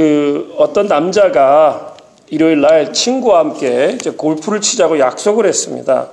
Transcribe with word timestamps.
그 0.00 0.54
어떤 0.56 0.86
남자가 0.86 1.94
일요일 2.30 2.62
날 2.62 2.90
친구와 2.90 3.40
함께 3.40 3.96
이제 3.96 4.08
골프를 4.08 4.62
치자고 4.62 4.98
약속을 4.98 5.44
했습니다. 5.44 6.08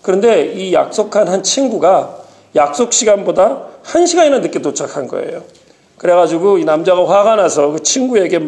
그런데 0.00 0.54
이 0.54 0.72
약속한 0.72 1.28
한 1.28 1.42
친구가 1.42 2.16
약속 2.54 2.94
시간보다 2.94 3.64
한 3.82 4.06
시간이나 4.06 4.38
늦게 4.38 4.62
도착한 4.62 5.06
거예요. 5.06 5.42
그래가지고 5.98 6.56
이 6.56 6.64
남자가 6.64 7.06
화가 7.06 7.36
나서 7.36 7.72
그 7.72 7.82
친구에게 7.82 8.40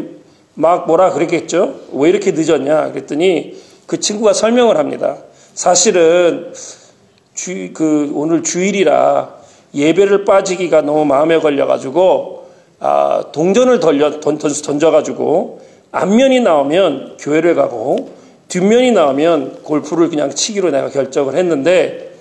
막 0.55 0.87
뭐라 0.87 1.11
그랬겠죠? 1.11 1.75
왜 1.93 2.09
이렇게 2.09 2.31
늦었냐? 2.31 2.93
그랬더니 2.93 3.61
그 3.87 4.01
친구가 4.01 4.33
설명을 4.33 4.79
합니다. 4.79 5.19
사실은 5.53 6.55
주, 7.35 7.75
그 7.75 8.11
오늘 8.15 8.43
주일이라 8.43 9.35
예배를 9.75 10.25
빠지기가 10.25 10.81
너무 10.81 11.05
마음에 11.05 11.39
걸려가지고 11.41 12.38
아, 12.81 13.25
동전을 13.33 13.81
던져, 13.81 14.21
던, 14.21 14.39
던져가지고 14.39 15.61
앞면이 15.91 16.41
나오면 16.41 17.17
교회를 17.19 17.55
가고 17.55 18.11
뒷면이 18.49 18.93
나오면 18.93 19.63
골프를 19.63 20.09
그냥 20.09 20.31
치기로 20.31 20.71
내가 20.71 20.89
결정을 20.89 21.37
했는데 21.37 22.13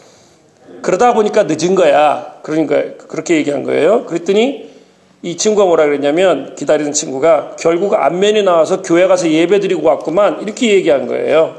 그러다 0.81 1.13
보니까 1.13 1.43
늦은 1.43 1.75
거야. 1.75 2.37
그러니까 2.43 3.05
그렇게 3.07 3.35
얘기한 3.35 3.63
거예요. 3.63 4.05
그랬더니 4.05 4.67
이 5.23 5.35
친구가 5.35 5.65
뭐라 5.65 5.85
그랬냐면 5.85 6.55
기다리는 6.55 6.91
친구가 6.93 7.55
결국 7.59 7.93
앞면이 7.93 8.43
나와서 8.43 8.81
교회 8.81 9.07
가서 9.07 9.29
예배 9.29 9.59
드리고 9.59 9.85
왔구만 9.85 10.41
이렇게 10.41 10.71
얘기한 10.73 11.07
거예요. 11.07 11.55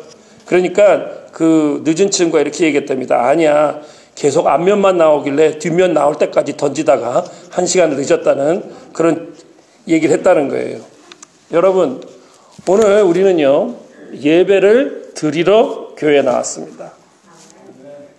그러니까 0.47 1.06
그 1.33 1.83
늦은 1.84 2.11
친구가 2.11 2.41
이렇게 2.41 2.67
얘기했답니다. 2.67 3.27
아니야. 3.27 3.80
계속 4.18 4.48
앞면만 4.48 4.98
나오길래 4.98 5.60
뒷면 5.60 5.95
나올 5.95 6.16
때까지 6.16 6.56
던지다가 6.56 7.24
한 7.50 7.66
시간 7.66 7.90
늦었다는 7.90 8.64
그런 8.92 9.32
얘기를 9.86 10.12
했다는 10.16 10.48
거예요. 10.48 10.80
여러분, 11.52 12.02
오늘 12.66 13.02
우리는요, 13.02 13.77
예배를 14.20 15.12
드리러 15.14 15.94
교회에 15.97 16.22
나왔습니다. 16.22 16.94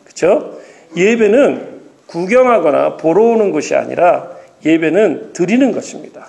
그렇죠? 0.06 0.58
예배는 0.96 1.82
구경하거나 2.08 2.96
보러 2.96 3.24
오는 3.24 3.52
것이 3.52 3.76
아니라 3.76 4.30
예배는 4.66 5.34
드리는 5.34 5.74
것입니다. 5.74 6.28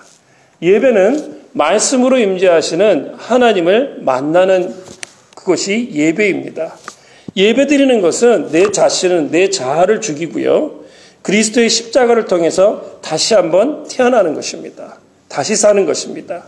예배는 0.61 1.43
말씀으로 1.53 2.19
임재하시는 2.19 3.15
하나님을 3.17 4.01
만나는 4.01 4.75
그것이 5.37 5.91
예배입니다. 5.93 6.75
예배 7.37 7.67
드리는 7.67 8.01
것은 8.01 8.49
내 8.51 8.71
자신은 8.71 9.31
내 9.31 9.51
자아를 9.51 10.01
죽이고요. 10.01 10.81
그리스도의 11.23 11.69
십자가를 11.69 12.27
통해서 12.27 12.99
다시 13.03 13.35
한번 13.35 13.87
태어나는 13.89 14.35
것입니다. 14.35 14.99
다시 15.29 15.55
사는 15.55 15.85
것입니다. 15.87 16.45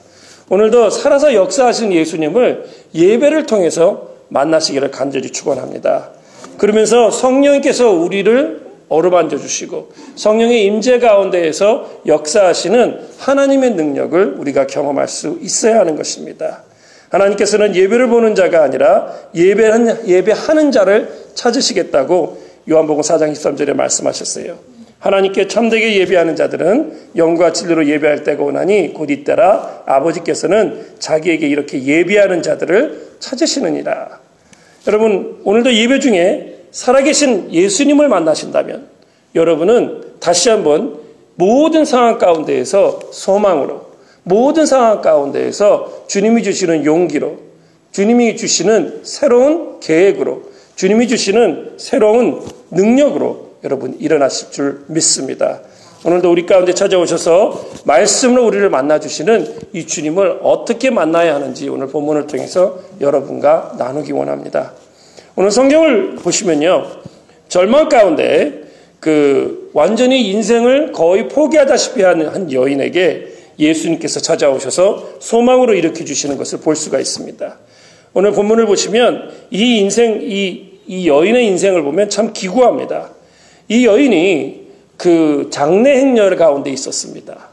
오늘도 0.48 0.90
살아서 0.90 1.34
역사하신 1.34 1.92
예수님을 1.92 2.64
예배를 2.94 3.46
통해서 3.46 4.10
만나시기를 4.28 4.90
간절히 4.90 5.30
축원합니다. 5.30 6.10
그러면서 6.58 7.10
성령께서 7.10 7.90
우리를 7.90 8.62
어루만져 8.88 9.38
주시고 9.38 9.92
성령의 10.16 10.64
임재 10.66 10.98
가운데에서 10.98 12.02
역사하시는 12.06 13.00
하나님의 13.18 13.70
능력을 13.70 14.36
우리가 14.38 14.66
경험할 14.66 15.08
수 15.08 15.38
있어야 15.40 15.80
하는 15.80 15.96
것입니다. 15.96 16.64
하나님께서는 17.12 17.76
예배를 17.76 18.08
보는 18.08 18.34
자가 18.34 18.62
아니라 18.62 19.12
예배하는, 19.34 20.08
예배하는 20.08 20.72
자를 20.72 21.10
찾으시겠다고 21.34 22.42
요한복음 22.70 23.02
4장 23.02 23.32
23절에 23.32 23.74
말씀하셨어요. 23.74 24.58
하나님께 24.98 25.48
참되게 25.48 25.96
예배하는 25.98 26.36
자들은 26.36 26.92
영과 27.16 27.52
진리로 27.52 27.86
예배할 27.86 28.22
때가 28.22 28.42
오나니 28.42 28.94
곧 28.94 29.10
이때라 29.10 29.82
아버지께서는 29.84 30.86
자기에게 31.00 31.48
이렇게 31.48 31.82
예배하는 31.82 32.42
자들을 32.42 33.16
찾으시느니라. 33.18 34.20
여러분 34.86 35.40
오늘도 35.44 35.74
예배 35.74 35.98
중에 35.98 36.60
살아계신 36.70 37.52
예수님을 37.52 38.08
만나신다면 38.08 38.86
여러분은 39.34 40.02
다시 40.20 40.48
한번 40.48 41.00
모든 41.34 41.84
상황 41.84 42.18
가운데에서 42.18 43.00
소망으로 43.12 43.91
모든 44.24 44.66
상황 44.66 45.02
가운데에서 45.02 46.04
주님이 46.06 46.42
주시는 46.42 46.84
용기로 46.84 47.38
주님이 47.90 48.36
주시는 48.36 49.00
새로운 49.02 49.80
계획으로 49.80 50.42
주님이 50.76 51.08
주시는 51.08 51.74
새로운 51.76 52.40
능력으로 52.70 53.52
여러분 53.64 53.96
일어나실 53.98 54.50
줄 54.50 54.84
믿습니다. 54.88 55.60
오늘도 56.04 56.32
우리 56.32 56.46
가운데 56.46 56.72
찾아오셔서 56.72 57.64
말씀으로 57.84 58.44
우리를 58.46 58.68
만나주시는 58.70 59.54
이 59.72 59.86
주님을 59.86 60.40
어떻게 60.42 60.90
만나야 60.90 61.34
하는지 61.34 61.68
오늘 61.68 61.86
본문을 61.88 62.26
통해서 62.26 62.80
여러분과 63.00 63.76
나누기 63.78 64.12
원합니다. 64.12 64.72
오늘 65.36 65.50
성경을 65.50 66.16
보시면요. 66.16 66.86
절망 67.48 67.88
가운데 67.88 68.62
그 68.98 69.70
완전히 69.74 70.28
인생을 70.30 70.92
거의 70.92 71.28
포기하다시피 71.28 72.02
하는 72.02 72.28
한 72.28 72.50
여인에게 72.50 73.31
예수님께서 73.58 74.20
찾아오셔서 74.20 75.16
소망으로 75.20 75.74
일으켜 75.74 76.04
주시는 76.04 76.36
것을 76.36 76.60
볼 76.60 76.76
수가 76.76 76.98
있습니다. 76.98 77.58
오늘 78.14 78.32
본문을 78.32 78.66
보시면 78.66 79.30
이 79.50 79.78
인생, 79.78 80.20
이, 80.22 80.78
이 80.86 81.08
여인의 81.08 81.46
인생을 81.46 81.82
보면 81.82 82.10
참 82.10 82.32
기구합니다. 82.32 83.10
이 83.68 83.86
여인이 83.86 84.62
그 84.96 85.48
장래 85.50 85.96
행렬 85.98 86.36
가운데 86.36 86.70
있었습니다. 86.70 87.48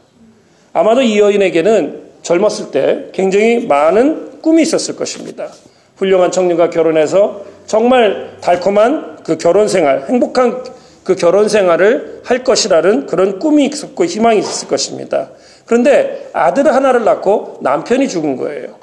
아마도 0.72 1.02
이 1.02 1.18
여인에게는 1.18 2.10
젊었을 2.22 2.70
때 2.70 3.06
굉장히 3.12 3.66
많은 3.66 4.40
꿈이 4.40 4.62
있었을 4.62 4.96
것입니다. 4.96 5.48
훌륭한 5.96 6.30
청년과 6.30 6.70
결혼해서 6.70 7.44
정말 7.66 8.36
달콤한 8.40 9.18
그 9.24 9.38
결혼 9.38 9.68
생활, 9.68 10.06
행복한 10.08 10.62
그 11.04 11.14
결혼 11.14 11.48
생활을 11.48 12.20
할 12.24 12.44
것이라는 12.44 13.06
그런 13.06 13.38
꿈이 13.38 13.66
있었고 13.66 14.04
희망이 14.04 14.38
있었을 14.38 14.68
것입니다. 14.68 15.30
그런데 15.70 16.28
아들 16.32 16.66
하나를 16.74 17.04
낳고 17.04 17.58
남편이 17.60 18.08
죽은 18.08 18.34
거예요. 18.34 18.74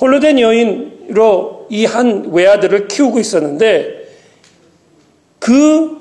홀로 0.00 0.18
된 0.18 0.40
여인으로 0.40 1.66
이 1.68 1.84
한 1.84 2.30
외아들을 2.32 2.88
키우고 2.88 3.20
있었는데 3.20 4.08
그 5.38 5.98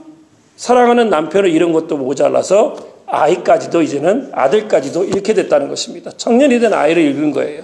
사랑하는 0.55 1.09
남편을 1.09 1.49
잃은 1.49 1.73
것도 1.73 1.97
모자라서 1.97 2.77
아이까지도 3.07 3.81
이제는 3.81 4.29
아들까지도 4.31 5.03
잃게 5.03 5.33
됐다는 5.33 5.67
것입니다. 5.67 6.11
청년이 6.15 6.61
된 6.61 6.73
아이를 6.73 7.03
잃은 7.03 7.31
거예요. 7.31 7.63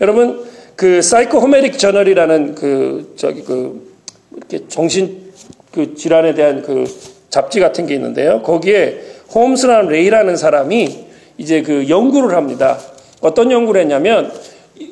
여러분 0.00 0.44
그 0.74 1.02
psychosomatic 1.02 1.78
저널이라는 1.78 2.56
그 2.56 3.14
저기 3.16 3.44
그 3.44 3.96
이렇게 4.36 4.66
정신 4.66 5.30
그 5.70 5.94
질환에 5.94 6.34
대한 6.34 6.62
그 6.62 6.84
잡지 7.30 7.60
같은 7.60 7.86
게 7.86 7.94
있는데요. 7.94 8.42
거기에 8.42 9.02
홈스라는 9.32 9.88
레이라는 9.88 10.36
사람이 10.36 11.07
이제 11.38 11.62
그 11.62 11.88
연구를 11.88 12.36
합니다. 12.36 12.78
어떤 13.20 13.50
연구를 13.50 13.80
했냐면 13.80 14.32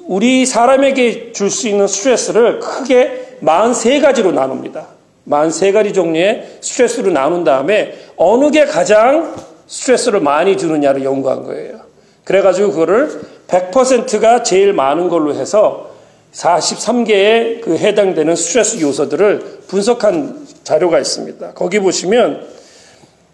우리 0.07 0.47
사람에게 0.47 1.33
줄 1.33 1.51
수 1.51 1.69
있는 1.69 1.87
스트레스를 1.87 2.61
크게 2.61 3.39
43가지로 3.43 4.33
나눕니다. 4.33 4.87
43가지 5.29 5.93
종류의 5.93 6.59
스트레스로 6.61 7.11
나눈 7.11 7.45
다음에 7.45 7.95
어느 8.17 8.51
게 8.51 8.65
가장 8.65 9.34
스트레스를 9.67 10.21
많이 10.21 10.57
주느냐를 10.57 11.05
연구한 11.05 11.43
거예요. 11.43 11.81
그래가지고 12.25 12.71
그거를 12.71 13.21
100%가 13.49 14.43
제일 14.43 14.73
많은 14.73 15.09
걸로 15.09 15.34
해서 15.34 15.91
43개의 16.33 17.61
그 17.63 17.77
해당되는 17.77 18.37
스트레스 18.37 18.81
요소들을 18.81 19.63
분석한 19.69 20.47
자료가 20.65 20.99
있습니다. 20.99 21.53
거기 21.55 21.78
보시면 21.81 22.47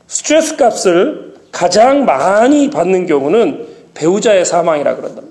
스트레스 0.06 0.56
값을 0.56 1.31
가장 1.52 2.04
많이 2.04 2.70
받는 2.70 3.06
경우는 3.06 3.68
배우자의 3.94 4.44
사망이라 4.44 4.96
그런다. 4.96 5.22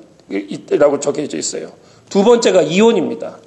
라고 0.78 1.00
적혀져 1.00 1.38
있어요. 1.38 1.72
두 2.10 2.24
번째가 2.24 2.62
이혼입니다. 2.62 3.38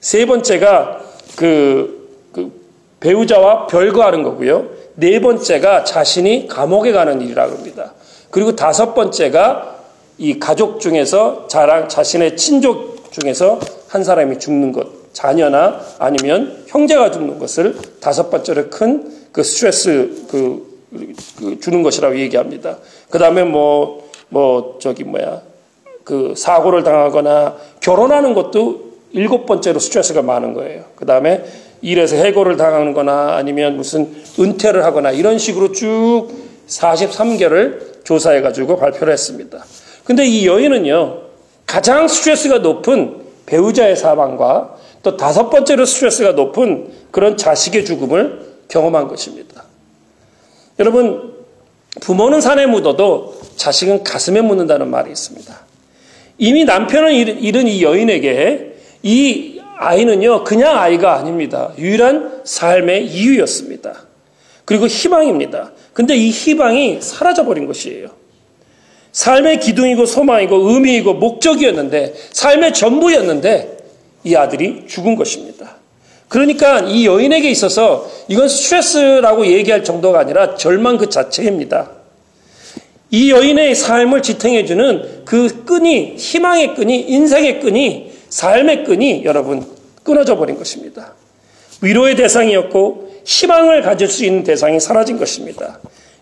세 0.00 0.26
번째가 0.26 1.00
그, 1.36 2.28
그 2.32 2.52
배우자와 3.00 3.66
별거하는 3.68 4.22
거고요. 4.22 4.66
네 4.96 5.20
번째가 5.20 5.84
자신이 5.84 6.46
감옥에 6.48 6.92
가는 6.92 7.20
일이라고 7.22 7.56
합니다. 7.56 7.94
그리고 8.30 8.54
다섯 8.54 8.92
번째가 8.94 9.78
이 10.18 10.38
가족 10.38 10.80
중에서 10.80 11.48
자랑 11.48 11.88
자신의 11.88 12.36
친족 12.36 13.10
중에서 13.10 13.58
한 13.88 14.04
사람이 14.04 14.38
죽는 14.38 14.72
것, 14.72 15.12
자녀나 15.12 15.80
아니면 15.98 16.64
형제가 16.66 17.10
죽는 17.10 17.38
것을 17.38 17.76
다섯 18.00 18.28
번째로 18.28 18.68
큰 18.68 19.24
그 19.34 19.42
스트레스 19.42 20.26
그, 20.30 20.30
그 20.30 20.73
주는 21.60 21.82
것이라고 21.82 22.18
얘기합니다. 22.18 22.78
그 23.10 23.18
다음에 23.18 23.44
뭐, 23.44 24.08
뭐, 24.28 24.78
저기 24.80 25.04
뭐야, 25.04 25.42
그 26.04 26.34
사고를 26.36 26.82
당하거나 26.82 27.56
결혼하는 27.80 28.34
것도 28.34 28.94
일곱 29.12 29.46
번째로 29.46 29.78
스트레스가 29.78 30.22
많은 30.22 30.54
거예요. 30.54 30.84
그 30.96 31.06
다음에 31.06 31.44
일에서 31.82 32.16
해고를 32.16 32.56
당하는 32.56 32.94
거나 32.94 33.36
아니면 33.36 33.76
무슨 33.76 34.14
은퇴를 34.38 34.84
하거나 34.84 35.10
이런 35.10 35.38
식으로 35.38 35.72
쭉 35.72 36.28
43개를 36.66 38.04
조사해가지고 38.04 38.76
발표를 38.76 39.12
했습니다. 39.12 39.64
근데 40.04 40.26
이 40.26 40.46
여인은요, 40.46 41.20
가장 41.66 42.08
스트레스가 42.08 42.58
높은 42.58 43.22
배우자의 43.46 43.96
사망과 43.96 44.76
또 45.02 45.16
다섯 45.16 45.50
번째로 45.50 45.84
스트레스가 45.84 46.32
높은 46.32 46.88
그런 47.10 47.36
자식의 47.36 47.84
죽음을 47.84 48.54
경험한 48.68 49.08
것입니다. 49.08 49.53
여러분, 50.78 51.34
부모는 52.00 52.40
산에 52.40 52.66
묻어도 52.66 53.40
자식은 53.56 54.02
가슴에 54.02 54.40
묻는다는 54.40 54.90
말이 54.90 55.10
있습니다. 55.10 55.60
이미 56.38 56.64
남편을 56.64 57.12
잃은 57.14 57.68
이 57.68 57.82
여인에게 57.82 58.74
이 59.02 59.60
아이는요, 59.76 60.44
그냥 60.44 60.78
아이가 60.78 61.14
아닙니다. 61.14 61.72
유일한 61.78 62.40
삶의 62.44 63.06
이유였습니다. 63.06 64.04
그리고 64.64 64.86
희망입니다. 64.86 65.72
근데 65.92 66.16
이 66.16 66.30
희망이 66.30 67.00
사라져버린 67.00 67.66
것이에요. 67.66 68.08
삶의 69.12 69.60
기둥이고 69.60 70.06
소망이고 70.06 70.56
의미이고 70.70 71.14
목적이었는데, 71.14 72.14
삶의 72.32 72.74
전부였는데, 72.74 73.76
이 74.24 74.34
아들이 74.34 74.86
죽은 74.88 75.14
것입니다. 75.14 75.76
그러니까 76.28 76.80
이 76.80 77.06
여인에게 77.06 77.50
있어서 77.50 78.10
이건 78.28 78.48
스트레스라고 78.48 79.46
얘기할 79.46 79.84
정도가 79.84 80.20
아니라 80.20 80.56
절망 80.56 80.96
그 80.96 81.08
자체입니다. 81.08 81.90
이 83.10 83.30
여인의 83.30 83.74
삶을 83.74 84.22
지탱해주는 84.22 85.24
그 85.24 85.64
끈이, 85.64 86.16
희망의 86.16 86.74
끈이, 86.74 87.00
인생의 87.00 87.60
끈이, 87.60 88.12
삶의 88.28 88.84
끈이 88.84 89.24
여러분 89.24 89.64
끊어져 90.02 90.36
버린 90.36 90.56
것입니다. 90.56 91.14
위로의 91.80 92.16
대상이었고 92.16 93.20
희망을 93.24 93.82
가질 93.82 94.08
수 94.08 94.24
있는 94.24 94.42
대상이 94.42 94.80
사라진 94.80 95.18
것입니다. 95.18 95.78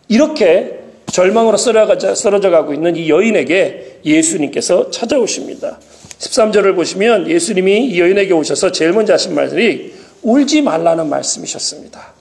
이렇게 0.08 0.80
절망으로 1.10 1.56
쓰러져 1.56 2.50
가고 2.50 2.74
있는 2.74 2.96
이 2.96 3.08
여인에게 3.08 4.00
예수님께서 4.04 4.90
찾아오십니다. 4.90 5.78
13절을 6.22 6.76
보시면 6.76 7.28
예수님이 7.28 7.86
이 7.86 8.00
여인에게 8.00 8.32
오셔서 8.32 8.70
제일 8.70 8.92
먼저 8.92 9.12
하신 9.12 9.34
말들이 9.34 9.92
울지 10.22 10.62
말라는 10.62 11.08
말씀이셨습니다. 11.08 12.12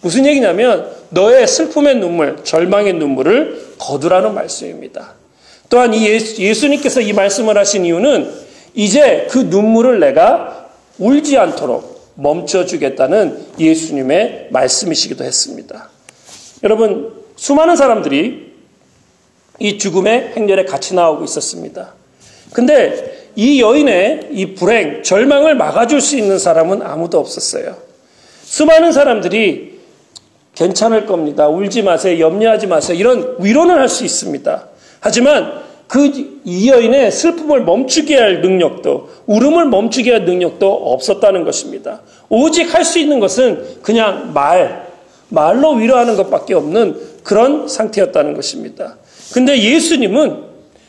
무슨 0.00 0.26
얘기냐면 0.26 0.90
너의 1.10 1.46
슬픔의 1.46 1.96
눈물, 1.96 2.42
절망의 2.42 2.94
눈물을 2.94 3.74
거두라는 3.78 4.34
말씀입니다. 4.34 5.14
또한 5.70 5.94
이 5.94 6.06
예수님께서 6.06 7.00
이 7.00 7.12
말씀을 7.12 7.56
하신 7.56 7.84
이유는 7.84 8.30
이제 8.74 9.28
그 9.30 9.38
눈물을 9.38 10.00
내가 10.00 10.70
울지 10.98 11.38
않도록 11.38 12.12
멈춰주겠다는 12.14 13.46
예수님의 13.60 14.48
말씀이시기도 14.50 15.24
했습니다. 15.24 15.90
여러분, 16.64 17.12
수많은 17.36 17.76
사람들이 17.76 18.52
이 19.60 19.78
죽음의 19.78 20.32
행렬에 20.36 20.64
같이 20.64 20.94
나오고 20.94 21.24
있었습니다. 21.24 21.94
근데 22.52 23.17
이 23.38 23.60
여인의 23.60 24.30
이 24.32 24.54
불행, 24.56 25.04
절망을 25.04 25.54
막아줄 25.54 26.00
수 26.00 26.16
있는 26.16 26.40
사람은 26.40 26.82
아무도 26.82 27.20
없었어요. 27.20 27.76
수많은 28.42 28.90
사람들이 28.90 29.78
괜찮을 30.56 31.06
겁니다. 31.06 31.46
울지 31.48 31.82
마세요. 31.82 32.18
염려하지 32.18 32.66
마세요. 32.66 32.98
이런 32.98 33.36
위로는 33.38 33.76
할 33.78 33.88
수 33.88 34.04
있습니다. 34.04 34.66
하지만 34.98 35.52
그 35.86 36.10
이 36.44 36.68
여인의 36.68 37.12
슬픔을 37.12 37.62
멈추게 37.62 38.16
할 38.16 38.40
능력도, 38.40 39.08
울음을 39.26 39.66
멈추게 39.66 40.10
할 40.10 40.24
능력도 40.24 40.68
없었다는 40.68 41.44
것입니다. 41.44 42.00
오직 42.28 42.74
할 42.74 42.84
수 42.84 42.98
있는 42.98 43.20
것은 43.20 43.82
그냥 43.82 44.32
말, 44.34 44.88
말로 45.28 45.74
위로하는 45.74 46.16
것밖에 46.16 46.54
없는 46.54 46.96
그런 47.22 47.68
상태였다는 47.68 48.34
것입니다. 48.34 48.96
근데 49.32 49.62
예수님은 49.62 50.47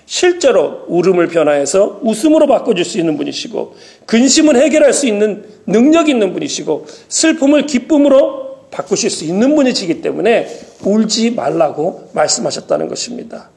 실제로 0.09 0.85
울음을 0.87 1.27
변화해서 1.27 1.99
웃음으로 2.01 2.47
바꿔줄 2.47 2.83
수 2.83 2.97
있는 2.97 3.15
분이시고, 3.15 3.75
근심을 4.07 4.55
해결할 4.55 4.91
수 4.91 5.05
있는 5.05 5.45
능력 5.67 6.09
있는 6.09 6.33
분이시고, 6.33 6.87
슬픔을 7.07 7.67
기쁨으로 7.67 8.69
바꾸실 8.71 9.11
수 9.11 9.23
있는 9.23 9.55
분이시기 9.55 10.01
때문에 10.01 10.47
울지 10.83 11.31
말라고 11.31 12.09
말씀하셨다는 12.13 12.87
것입니다. 12.87 13.51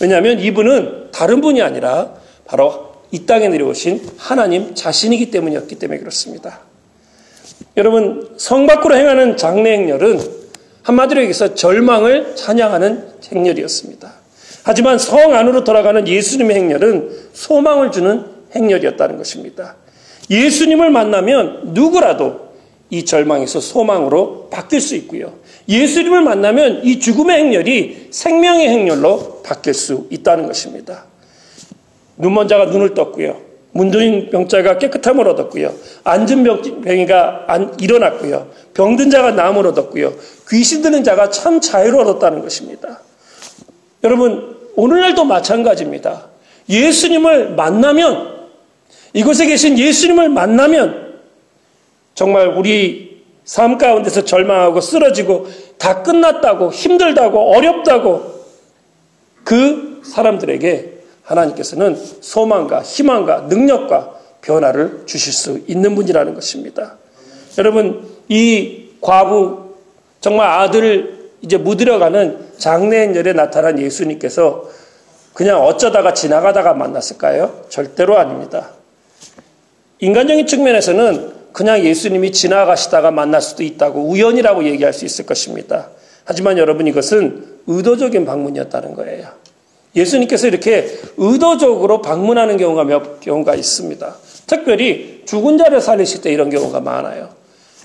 왜냐하면 0.00 0.40
이분은 0.40 1.10
다른 1.12 1.42
분이 1.42 1.60
아니라 1.60 2.14
바로 2.46 2.94
이 3.10 3.26
땅에 3.26 3.48
내려오신 3.48 4.12
하나님 4.16 4.74
자신이기 4.74 5.30
때문이었기 5.30 5.74
때문에 5.74 6.00
그렇습니다. 6.00 6.60
여러분, 7.76 8.30
성 8.38 8.66
밖으로 8.66 8.96
행하는 8.96 9.36
장례 9.36 9.72
행렬은 9.72 10.20
한마디로 10.84 11.20
얘기해서 11.20 11.54
절망을 11.54 12.34
찬양하는 12.34 13.08
행렬이었습니다. 13.30 14.27
하지만 14.64 14.98
성 14.98 15.34
안으로 15.34 15.64
돌아가는 15.64 16.06
예수님의 16.06 16.56
행렬은 16.56 17.10
소망을 17.32 17.90
주는 17.90 18.24
행렬이었다는 18.54 19.16
것입니다. 19.18 19.76
예수님을 20.30 20.90
만나면 20.90 21.72
누구라도 21.74 22.48
이 22.90 23.04
절망에서 23.04 23.60
소망으로 23.60 24.48
바뀔 24.50 24.80
수 24.80 24.94
있고요. 24.96 25.34
예수님을 25.68 26.22
만나면 26.22 26.84
이 26.84 26.98
죽음의 26.98 27.38
행렬이 27.38 28.08
생명의 28.10 28.68
행렬로 28.68 29.42
바뀔 29.42 29.74
수 29.74 30.06
있다는 30.10 30.46
것입니다. 30.46 31.04
눈먼 32.16 32.48
자가 32.48 32.66
눈을 32.66 32.94
떴고요. 32.94 33.48
문둥인 33.72 34.30
병자가 34.30 34.78
깨끗함을 34.78 35.28
얻었고요. 35.28 35.72
앉은 36.04 36.82
병이가 36.82 37.46
일어났고요. 37.78 38.48
병든 38.74 39.10
자가 39.10 39.32
나음을 39.32 39.66
얻었고요. 39.66 40.14
귀신 40.50 40.82
드는 40.82 41.04
자가 41.04 41.30
참 41.30 41.60
자유를 41.60 42.00
얻었다는 42.00 42.40
것입니다. 42.40 43.00
여러분, 44.04 44.56
오늘날도 44.76 45.24
마찬가지입니다. 45.24 46.28
예수님을 46.68 47.50
만나면, 47.50 48.48
이곳에 49.12 49.46
계신 49.46 49.78
예수님을 49.78 50.28
만나면, 50.28 51.18
정말 52.14 52.48
우리 52.48 53.22
삶 53.44 53.78
가운데서 53.78 54.24
절망하고 54.24 54.80
쓰러지고 54.80 55.46
다 55.78 56.02
끝났다고 56.02 56.70
힘들다고 56.70 57.56
어렵다고 57.56 58.44
그 59.44 60.02
사람들에게 60.04 60.98
하나님께서는 61.22 61.96
소망과 62.20 62.82
희망과 62.82 63.42
능력과 63.42 64.14
변화를 64.42 65.04
주실 65.06 65.32
수 65.32 65.60
있는 65.66 65.94
분이라는 65.94 66.34
것입니다. 66.34 66.96
여러분, 67.56 68.06
이 68.28 68.88
과부, 69.00 69.74
정말 70.20 70.48
아들을 70.48 71.30
이제 71.42 71.56
묻으려가는 71.56 72.47
장례인절에 72.58 73.32
나타난 73.32 73.78
예수님께서 73.78 74.68
그냥 75.32 75.64
어쩌다가 75.64 76.14
지나가다가 76.14 76.74
만났을까요? 76.74 77.64
절대로 77.68 78.18
아닙니다. 78.18 78.70
인간적인 80.00 80.46
측면에서는 80.46 81.38
그냥 81.52 81.84
예수님이 81.84 82.32
지나가시다가 82.32 83.10
만날 83.10 83.40
수도 83.40 83.62
있다고 83.62 84.02
우연이라고 84.08 84.64
얘기할 84.64 84.92
수 84.92 85.04
있을 85.04 85.26
것입니다. 85.26 85.90
하지만 86.24 86.58
여러분 86.58 86.86
이것은 86.86 87.44
의도적인 87.66 88.24
방문이었다는 88.24 88.94
거예요. 88.94 89.28
예수님께서 89.96 90.46
이렇게 90.46 90.88
의도적으로 91.16 92.02
방문하는 92.02 92.56
경우가 92.58 92.84
몇 92.84 93.20
경우가 93.20 93.54
있습니다. 93.54 94.16
특별히 94.46 95.22
죽은 95.24 95.58
자를 95.58 95.80
살리실 95.80 96.20
때 96.22 96.32
이런 96.32 96.50
경우가 96.50 96.80
많아요. 96.80 97.30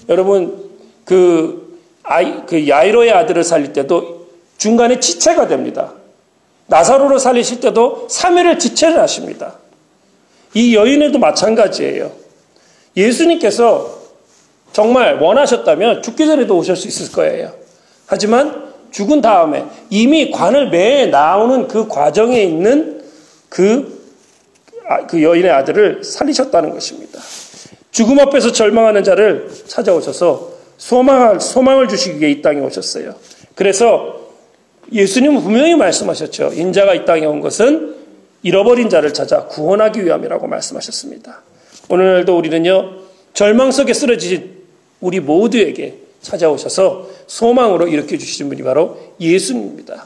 여러분 0.10 0.72
그 1.06 1.80
아이 2.04 2.46
그 2.46 2.68
야이로의 2.68 3.12
아들을 3.12 3.44
살릴 3.44 3.74
때도 3.74 4.23
중간에 4.58 5.00
지체가 5.00 5.48
됩니다. 5.48 5.94
나사로를 6.68 7.20
살리실 7.20 7.60
때도 7.60 8.08
3일을 8.10 8.60
지체를 8.60 9.00
하십니다. 9.00 9.56
이 10.54 10.76
여인에도 10.76 11.20
마찬가지예요. 11.20 12.12
예수님께서 12.96 14.02
정말 14.72 15.20
원하셨다면 15.20 16.02
죽기 16.02 16.26
전에도 16.26 16.58
오실 16.58 16.76
수 16.76 16.88
있을 16.88 17.12
거예요. 17.12 17.54
하지만 18.06 18.72
죽은 18.92 19.22
다음에 19.22 19.66
이미 19.90 20.32
관을 20.32 20.70
매 20.70 21.08
나오는 21.08 21.68
그 21.68 21.88
과정에 21.88 22.42
있는 22.42 23.04
그, 23.50 24.02
아, 24.88 25.06
그 25.08 25.22
여인의 25.22 25.52
아들을 25.52 26.04
살리셨다는 26.04 26.72
것입니다. 26.72 27.20
죽음 27.92 28.20
앞에서 28.20 28.52
절망하는 28.52 29.04
자를 29.04 29.50
찾아오셔서 29.68 30.54
소망을, 30.78 31.40
소망을 31.40 31.88
주시기 31.88 32.20
위해 32.20 32.32
이 32.32 32.42
땅에 32.42 32.60
오셨어요. 32.60 33.14
그래서 33.56 34.23
예수님은 34.92 35.42
분명히 35.42 35.76
말씀하셨죠. 35.76 36.54
인자가 36.54 36.94
이 36.94 37.06
땅에 37.06 37.26
온 37.26 37.40
것은 37.40 37.96
잃어버린 38.44 38.90
자를 38.90 39.14
찾아 39.14 39.46
구원하기 39.48 40.06
위함이라고 40.06 40.48
말씀하셨습니다. 40.48 41.42
오늘날도 41.90 42.38
우리는요, 42.38 42.92
절망 43.34 43.72
속에 43.72 43.94
쓰러진 43.94 44.64
우리 45.00 45.20
모두에게 45.20 46.00
찾아오셔서 46.22 47.10
소망으로 47.28 47.88
일으켜 47.88 48.18
주시는 48.18 48.50
분이 48.50 48.64
바로 48.64 48.98
예수님입니다. 49.20 50.06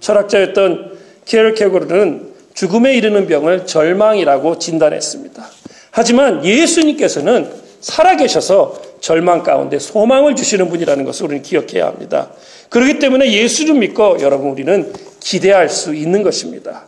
철학자였던 0.00 0.98
키엘케고르는 1.24 2.34
죽음에 2.54 2.94
이르는 2.94 3.26
병을 3.26 3.66
절망이라고 3.66 4.58
진단했습니다. 4.58 5.46
하지만 5.90 6.44
예수님께서는 6.44 7.65
살아계셔서 7.86 8.82
절망 9.00 9.44
가운데 9.44 9.78
소망을 9.78 10.34
주시는 10.34 10.68
분이라는 10.68 11.04
것을 11.04 11.26
우리는 11.26 11.42
기억해야 11.42 11.86
합니다. 11.86 12.30
그렇기 12.68 12.98
때문에 12.98 13.32
예수를 13.32 13.74
믿고 13.74 14.18
여러분 14.20 14.50
우리는 14.50 14.92
기대할 15.20 15.68
수 15.68 15.94
있는 15.94 16.24
것입니다. 16.24 16.86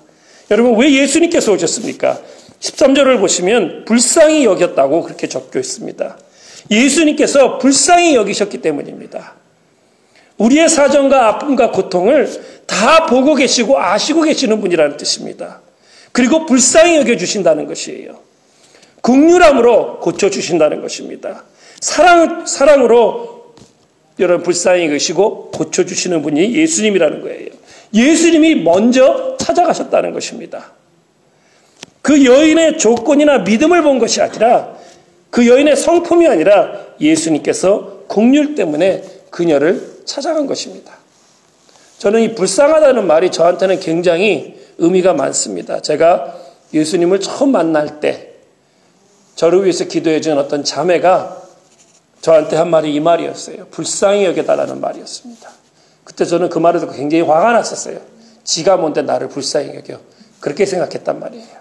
여러분 0.50 0.76
왜 0.76 0.92
예수님께서 0.92 1.52
오셨습니까? 1.52 2.18
13절을 2.58 3.20
보시면 3.20 3.84
불쌍히 3.84 4.44
여겼다고 4.44 5.02
그렇게 5.02 5.28
적혀 5.28 5.60
있습니다. 5.60 6.18
예수님께서 6.68 7.58
불쌍히 7.58 8.16
여기셨기 8.16 8.58
때문입니다. 8.60 9.34
우리의 10.36 10.68
사정과 10.68 11.28
아픔과 11.28 11.70
고통을 11.70 12.28
다 12.66 13.06
보고 13.06 13.36
계시고 13.36 13.78
아시고 13.78 14.22
계시는 14.22 14.60
분이라는 14.60 14.96
뜻입니다. 14.96 15.60
그리고 16.10 16.44
불쌍히 16.44 16.96
여겨주신다는 16.96 17.66
것이에요. 17.66 18.27
국률함으로 19.08 20.00
고쳐주신다는 20.00 20.82
것입니다. 20.82 21.44
사랑, 21.80 22.44
사랑으로 22.44 23.54
여러분 24.18 24.44
불쌍히 24.44 24.84
여기시고 24.84 25.52
고쳐주시는 25.52 26.20
분이 26.20 26.54
예수님이라는 26.54 27.22
거예요. 27.22 27.48
예수님이 27.94 28.56
먼저 28.56 29.38
찾아가셨다는 29.38 30.12
것입니다. 30.12 30.72
그 32.02 32.22
여인의 32.22 32.76
조건이나 32.76 33.38
믿음을 33.38 33.82
본 33.82 33.98
것이 33.98 34.20
아니라 34.20 34.76
그 35.30 35.48
여인의 35.48 35.76
성품이 35.76 36.26
아니라 36.26 36.72
예수님께서 37.00 38.02
공률 38.08 38.54
때문에 38.54 39.04
그녀를 39.30 40.02
찾아간 40.04 40.46
것입니다. 40.46 40.92
저는 41.96 42.20
이 42.20 42.34
불쌍하다는 42.34 43.06
말이 43.06 43.30
저한테는 43.30 43.80
굉장히 43.80 44.56
의미가 44.76 45.14
많습니다. 45.14 45.80
제가 45.80 46.34
예수님을 46.74 47.20
처음 47.20 47.52
만날 47.52 48.00
때 48.00 48.37
저를 49.38 49.62
위해서 49.62 49.84
기도해 49.84 50.20
준 50.20 50.36
어떤 50.36 50.64
자매가 50.64 51.42
저한테 52.20 52.56
한 52.56 52.70
말이 52.70 52.92
이 52.92 52.98
말이었어요. 52.98 53.68
불쌍히 53.70 54.24
여겨달라는 54.24 54.80
말이었습니다. 54.80 55.48
그때 56.02 56.24
저는 56.24 56.48
그 56.48 56.58
말을 56.58 56.80
듣고 56.80 56.92
굉장히 56.94 57.22
화가 57.22 57.52
났었어요. 57.52 58.00
지가 58.42 58.78
뭔데 58.78 59.02
나를 59.02 59.28
불쌍히 59.28 59.76
여겨. 59.76 60.00
그렇게 60.40 60.66
생각했단 60.66 61.20
말이에요. 61.20 61.56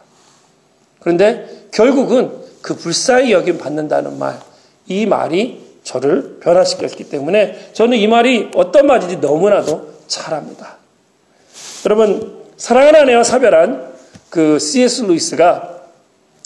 그런데 1.01 1.67
결국은 1.71 2.31
그 2.63 2.75
불쌍히 2.75 3.31
여김 3.31 3.59
받는다는 3.59 4.17
말, 4.17 4.39
이 4.87 5.05
말이 5.05 5.63
저를 5.83 6.39
변화시켰기 6.39 7.11
때문에 7.11 7.73
저는 7.73 7.99
이 7.99 8.07
말이 8.07 8.49
어떤 8.55 8.87
말인지 8.87 9.17
너무나도 9.17 9.93
잘합니다. 10.07 10.77
여러분, 11.85 12.43
사랑하는 12.57 13.01
아내와 13.01 13.23
사별한 13.23 13.93
그 14.31 14.57
C.S. 14.57 15.03
루이스가 15.03 15.76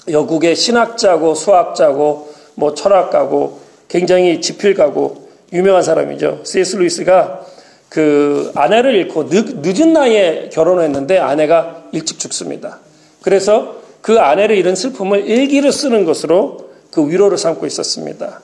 영국의 0.10 0.55
신학자고 0.55 1.36
수학자고 1.36 2.34
뭐 2.55 2.74
철학가고 2.74 3.60
굉장히 3.88 4.41
지필가고 4.41 5.29
유명한 5.53 5.84
사람이죠. 5.84 6.41
C.S. 6.43 6.77
루이스가 6.77 7.46
그 7.89 8.51
아내를 8.55 8.96
잃고 8.96 9.29
늦, 9.29 9.81
은 9.81 9.93
나이에 9.93 10.50
결혼을 10.51 10.84
했는데 10.86 11.17
아내가 11.17 11.84
일찍 11.91 12.20
죽습니다. 12.20 12.79
그래서 13.22 13.81
그 14.01 14.20
아내를 14.20 14.55
잃은 14.58 14.75
슬픔을 14.75 15.27
일기를 15.27 15.72
쓰는 15.72 16.05
것으로 16.05 16.70
그 16.89 17.10
위로를 17.10 17.38
삼고 17.38 17.65
있었습니다. 17.65 18.41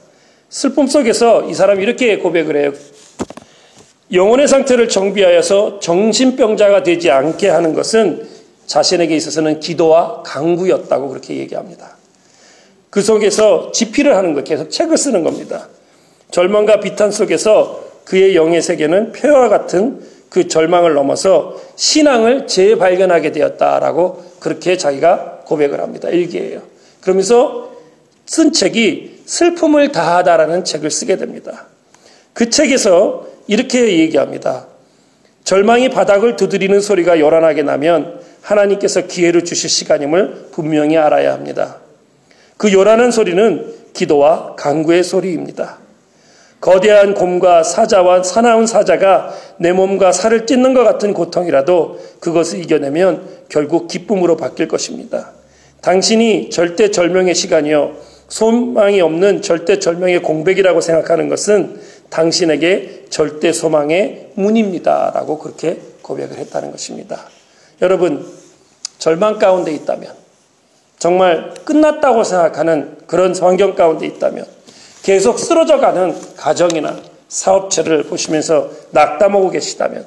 슬픔 0.50 0.88
속에서 0.88 1.44
이 1.44 1.54
사람이 1.54 1.82
이렇게 1.82 2.18
고백을 2.18 2.58
해요. 2.58 2.74
영혼의 4.12 4.48
상태를 4.48 4.88
정비하여서 4.88 5.80
정신병자가 5.80 6.84
되지 6.84 7.12
않게 7.12 7.50
하는 7.50 7.74
것은 7.74 8.28
자신에게 8.68 9.16
있어서는 9.16 9.60
기도와 9.60 10.22
강구였다고 10.24 11.10
그렇게 11.10 11.38
얘기합니다. 11.38 11.98
그 12.90 13.02
속에서 13.02 13.72
지필을 13.72 14.16
하는 14.16 14.34
거, 14.34 14.44
계속 14.44 14.70
책을 14.70 14.98
쓰는 14.98 15.24
겁니다. 15.24 15.68
절망과 16.32 16.82
비탄 16.82 17.12
속에서 17.12 17.84
그의 18.06 18.36
영의 18.36 18.62
세계는 18.62 19.14
폐와 19.14 19.50
같은 19.50 20.02
그 20.30 20.48
절망을 20.48 20.94
넘어서 20.94 21.60
신앙을 21.76 22.48
재발견하게 22.48 23.32
되었다라고 23.32 24.24
그렇게 24.40 24.78
자기가 24.78 25.42
고백을 25.46 25.82
합니다. 25.82 26.10
일기예요. 26.10 26.62
그러면서 27.02 27.72
쓴 28.26 28.52
책이 28.52 29.24
슬픔을 29.26 29.92
다하다라는 29.92 30.66
책을 30.66 30.92
쓰게 30.92 31.18
됩니다. 31.18 31.68
그 32.34 32.50
책에서 32.50 33.28
이렇게 33.48 34.00
얘기합니다. 34.00 34.68
절망이 35.44 35.90
바닥을 35.90 36.36
두드리는 36.36 36.80
소리가 36.82 37.20
요란하게 37.20 37.64
나면 37.64 38.17
하나님께서 38.48 39.02
기회를 39.02 39.44
주실 39.44 39.70
시간임을 39.70 40.50
분명히 40.52 40.98
알아야 40.98 41.34
합니다. 41.34 41.78
그 42.56 42.72
요란한 42.72 43.12
소리는 43.12 43.74
기도와 43.94 44.56
강구의 44.56 45.04
소리입니다. 45.04 45.80
거대한 46.62 47.14
곰과 47.14 47.62
사자와 47.62 48.24
사나운 48.24 48.66
사자가 48.66 49.34
내 49.58 49.74
몸과 49.74 50.12
살을 50.12 50.48
찢는 50.48 50.74
것 50.74 50.84
같은 50.84 51.14
고통이라도 51.14 52.00
그것을 52.20 52.60
이겨내면 52.60 53.28
결국 53.50 53.88
기쁨으로 53.88 54.38
바뀔 54.38 54.68
것입니다. 54.68 55.32
당신이 55.82 56.50
절대 56.50 56.90
절명의 56.90 57.36
시간이요. 57.36 57.96
소망이 58.28 59.00
없는 59.02 59.42
절대 59.42 59.80
절명의 59.80 60.24
공백이라고 60.24 60.82
생각하는 60.82 61.30
것은 61.30 61.80
당신에게 62.10 63.06
절대 63.10 63.54
소망의 63.54 64.32
문입니다. 64.34 65.12
라고 65.14 65.38
그렇게 65.38 65.80
고백을 66.02 66.38
했다는 66.38 66.72
것입니다. 66.72 67.26
여러분, 67.82 68.26
절망 68.98 69.40
가운데 69.40 69.72
있다면, 69.74 70.14
정말 71.00 71.54
끝났다고 71.64 72.24
생각하는 72.24 72.98
그런 73.08 73.36
환경 73.36 73.76
가운데 73.76 74.06
있다면, 74.06 74.46
계속 75.04 75.40
쓰러져 75.40 75.80
가는 75.80 76.16
가정이나 76.36 77.00
사업체를 77.30 78.04
보시면서 78.04 78.70
낙담하고 78.92 79.52
계시다면, 79.52 80.06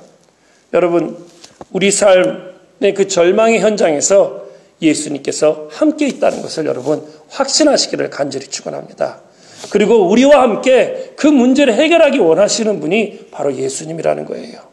여러분, 0.72 1.16
우리 1.72 1.90
삶의 1.90 2.94
그 2.96 3.06
절망의 3.08 3.60
현장에서 3.60 4.50
예수님께서 4.82 5.68
함께 5.70 6.06
있다는 6.06 6.42
것을 6.42 6.66
여러분 6.66 7.06
확신하시기를 7.28 8.10
간절히 8.10 8.46
축원합니다. 8.46 9.20
그리고 9.70 10.08
우리와 10.08 10.42
함께 10.42 11.12
그 11.16 11.26
문제를 11.26 11.74
해결하기 11.74 12.18
원하시는 12.18 12.80
분이 12.80 13.28
바로 13.30 13.54
예수님이라는 13.54 14.24
거예요. 14.24 14.69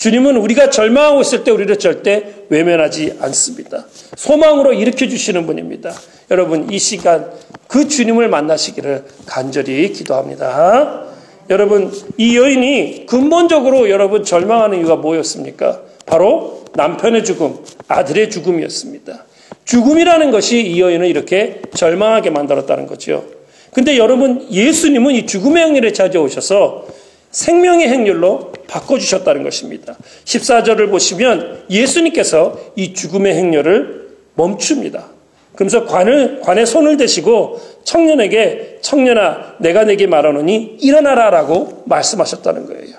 주님은 0.00 0.38
우리가 0.38 0.70
절망하고 0.70 1.20
있을 1.20 1.44
때 1.44 1.50
우리를 1.50 1.78
절대 1.78 2.24
외면하지 2.48 3.18
않습니다. 3.20 3.84
소망으로 4.16 4.72
일으켜 4.72 5.06
주시는 5.06 5.44
분입니다. 5.44 5.92
여러분 6.30 6.72
이 6.72 6.78
시간 6.78 7.30
그 7.68 7.86
주님을 7.86 8.28
만나시기를 8.28 9.04
간절히 9.26 9.92
기도합니다. 9.92 11.04
여러분 11.50 11.92
이 12.16 12.34
여인이 12.34 13.04
근본적으로 13.04 13.90
여러분 13.90 14.24
절망하는 14.24 14.78
이유가 14.78 14.96
뭐였습니까? 14.96 15.82
바로 16.06 16.64
남편의 16.72 17.22
죽음, 17.22 17.58
아들의 17.86 18.30
죽음이었습니다. 18.30 19.26
죽음이라는 19.66 20.30
것이 20.30 20.62
이 20.62 20.80
여인을 20.80 21.08
이렇게 21.08 21.60
절망하게 21.74 22.30
만들었다는 22.30 22.86
거죠. 22.86 23.26
근데 23.74 23.98
여러분 23.98 24.48
예수님은 24.50 25.14
이 25.14 25.26
죽음의 25.26 25.62
행렬에 25.62 25.92
찾아오셔서 25.92 26.86
생명의 27.30 27.88
행렬로 27.88 28.52
바꿔주셨다는 28.66 29.42
것입니다. 29.42 29.96
14절을 30.24 30.90
보시면 30.90 31.64
예수님께서 31.70 32.58
이 32.76 32.94
죽음의 32.94 33.34
행렬을 33.34 34.16
멈춥니다. 34.34 35.06
그러면서 35.54 35.84
관을, 35.86 36.40
관에 36.40 36.64
손을 36.64 36.96
대시고 36.96 37.60
청년에게 37.84 38.78
청년아 38.80 39.56
내가 39.58 39.84
내게 39.84 40.06
말하노니 40.06 40.78
일어나라 40.80 41.30
라고 41.30 41.82
말씀하셨다는 41.86 42.66
거예요. 42.66 42.96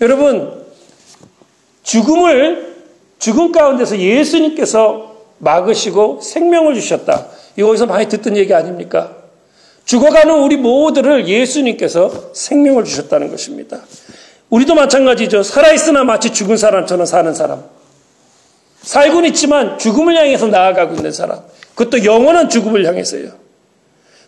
여러분 0.00 0.64
죽음을 1.82 2.76
죽음 3.18 3.50
가운데서 3.50 3.98
예수님께서 3.98 5.16
막으시고 5.38 6.20
생명을 6.20 6.74
주셨다. 6.74 7.26
이거에서 7.56 7.86
많이 7.86 8.08
듣던 8.08 8.36
얘기 8.36 8.54
아닙니까? 8.54 9.17
죽어가는 9.88 10.40
우리 10.40 10.58
모두를 10.58 11.28
예수님께서 11.28 12.30
생명을 12.34 12.84
주셨다는 12.84 13.30
것입니다. 13.30 13.80
우리도 14.50 14.74
마찬가지죠. 14.74 15.42
살아있으나 15.42 16.04
마치 16.04 16.30
죽은 16.30 16.58
사람처럼 16.58 17.06
사는 17.06 17.32
사람. 17.32 17.64
살고는 18.82 19.30
있지만 19.30 19.78
죽음을 19.78 20.14
향해서 20.14 20.48
나아가고 20.48 20.94
있는 20.94 21.10
사람. 21.10 21.40
그것도 21.74 22.04
영원한 22.04 22.50
죽음을 22.50 22.84
향해서요. 22.84 23.30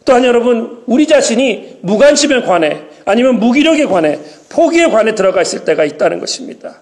또한 0.07 0.25
여러분, 0.25 0.83
우리 0.87 1.07
자신이 1.07 1.81
무관심에 1.83 2.41
관해 2.41 2.81
아니면 3.05 3.39
무기력에 3.39 3.85
관해 3.85 4.19
포기에 4.49 4.89
관해 4.89 5.15
들어가 5.15 5.43
있을 5.43 5.67
때가 5.67 5.85
있다는 5.85 6.21
것입니다. 6.21 6.81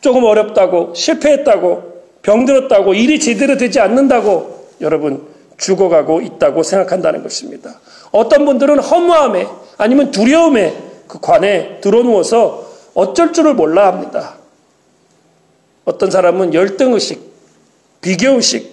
조금 0.00 0.24
어렵다고 0.24 0.94
실패했다고 0.94 1.92
병들었다고 2.22 2.94
일이 2.94 3.20
제대로 3.20 3.58
되지 3.58 3.80
않는다고 3.80 4.68
여러분 4.80 5.31
죽어가고 5.62 6.20
있다고 6.20 6.62
생각한다는 6.64 7.22
것입니다. 7.22 7.80
어떤 8.10 8.44
분들은 8.44 8.80
허무함에 8.80 9.46
아니면 9.78 10.10
두려움에 10.10 10.76
그 11.06 11.20
관에 11.20 11.80
들어누워서 11.80 12.70
어쩔 12.94 13.32
줄을 13.32 13.54
몰라 13.54 13.86
합니다. 13.86 14.34
어떤 15.84 16.10
사람은 16.10 16.52
열등의식, 16.52 17.32
비교의식, 18.00 18.72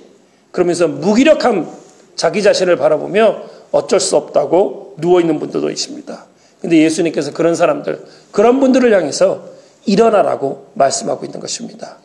그러면서 0.51 0.87
무기력함 0.87 1.69
자기 2.15 2.41
자신을 2.41 2.75
바라보며 2.75 3.43
어쩔 3.71 3.99
수 3.99 4.17
없다고 4.17 4.95
누워있는 4.97 5.39
분들도 5.39 5.69
있습니다. 5.69 6.25
근데 6.59 6.77
예수님께서 6.79 7.31
그런 7.31 7.55
사람들, 7.55 8.03
그런 8.31 8.59
분들을 8.59 8.91
향해서 8.91 9.43
일어나라고 9.85 10.67
말씀하고 10.73 11.25
있는 11.25 11.39
것입니다. 11.39 11.97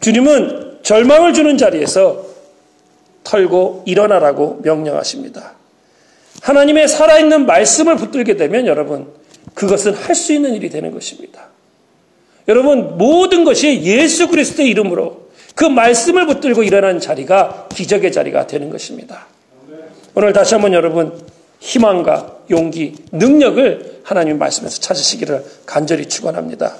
주님은 0.00 0.80
절망을 0.82 1.32
주는 1.32 1.56
자리에서 1.56 2.35
털고 3.26 3.82
일어나라고 3.86 4.60
명령하십니다. 4.62 5.54
하나님의 6.42 6.86
살아있는 6.86 7.46
말씀을 7.46 7.96
붙들게 7.96 8.36
되면 8.36 8.66
여러분, 8.66 9.08
그것은 9.54 9.94
할 9.94 10.14
수 10.14 10.32
있는 10.32 10.54
일이 10.54 10.70
되는 10.70 10.92
것입니다. 10.92 11.48
여러분, 12.46 12.96
모든 12.96 13.44
것이 13.44 13.82
예수 13.82 14.28
그리스도의 14.28 14.68
이름으로 14.68 15.26
그 15.56 15.64
말씀을 15.64 16.26
붙들고 16.26 16.62
일어나는 16.62 17.00
자리가 17.00 17.68
기적의 17.74 18.12
자리가 18.12 18.46
되는 18.46 18.70
것입니다. 18.70 19.26
오늘 20.14 20.32
다시 20.32 20.54
한번 20.54 20.72
여러분, 20.72 21.18
희망과 21.58 22.38
용기, 22.50 22.94
능력을 23.10 24.00
하나님 24.04 24.38
말씀에서 24.38 24.78
찾으시기를 24.80 25.44
간절히 25.64 26.06
축원합니다. 26.06 26.76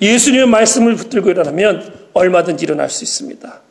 예수님의 0.00 0.46
말씀을 0.46 0.94
붙들고 0.96 1.30
일어나면 1.30 2.08
얼마든지 2.14 2.64
일어날 2.64 2.88
수 2.88 3.04
있습니다. 3.04 3.63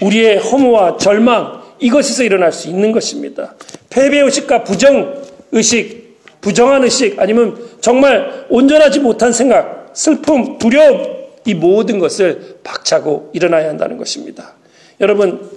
우리의 0.00 0.38
허무와 0.38 0.96
절망 0.98 1.62
이것에서 1.78 2.22
일어날 2.22 2.52
수 2.52 2.68
있는 2.68 2.92
것입니다. 2.92 3.54
패배 3.90 4.20
의식과 4.20 4.64
부정 4.64 5.22
의식, 5.52 6.18
부정한 6.40 6.84
의식 6.84 7.18
아니면 7.18 7.58
정말 7.80 8.46
온전하지 8.48 9.00
못한 9.00 9.32
생각, 9.32 9.90
슬픔, 9.94 10.58
두려움 10.58 11.16
이 11.44 11.54
모든 11.54 11.98
것을 11.98 12.58
박차고 12.64 13.30
일어나야 13.32 13.68
한다는 13.68 13.96
것입니다. 13.96 14.54
여러분 15.00 15.48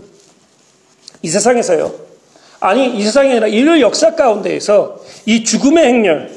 이 1.22 1.30
세상에서요. 1.30 2.10
아니 2.60 2.98
이 2.98 3.04
세상이 3.04 3.32
아니라 3.32 3.48
인류 3.48 3.82
역사 3.82 4.16
가운데에서 4.16 5.00
이 5.26 5.44
죽음의 5.44 5.86
행렬 5.86 6.32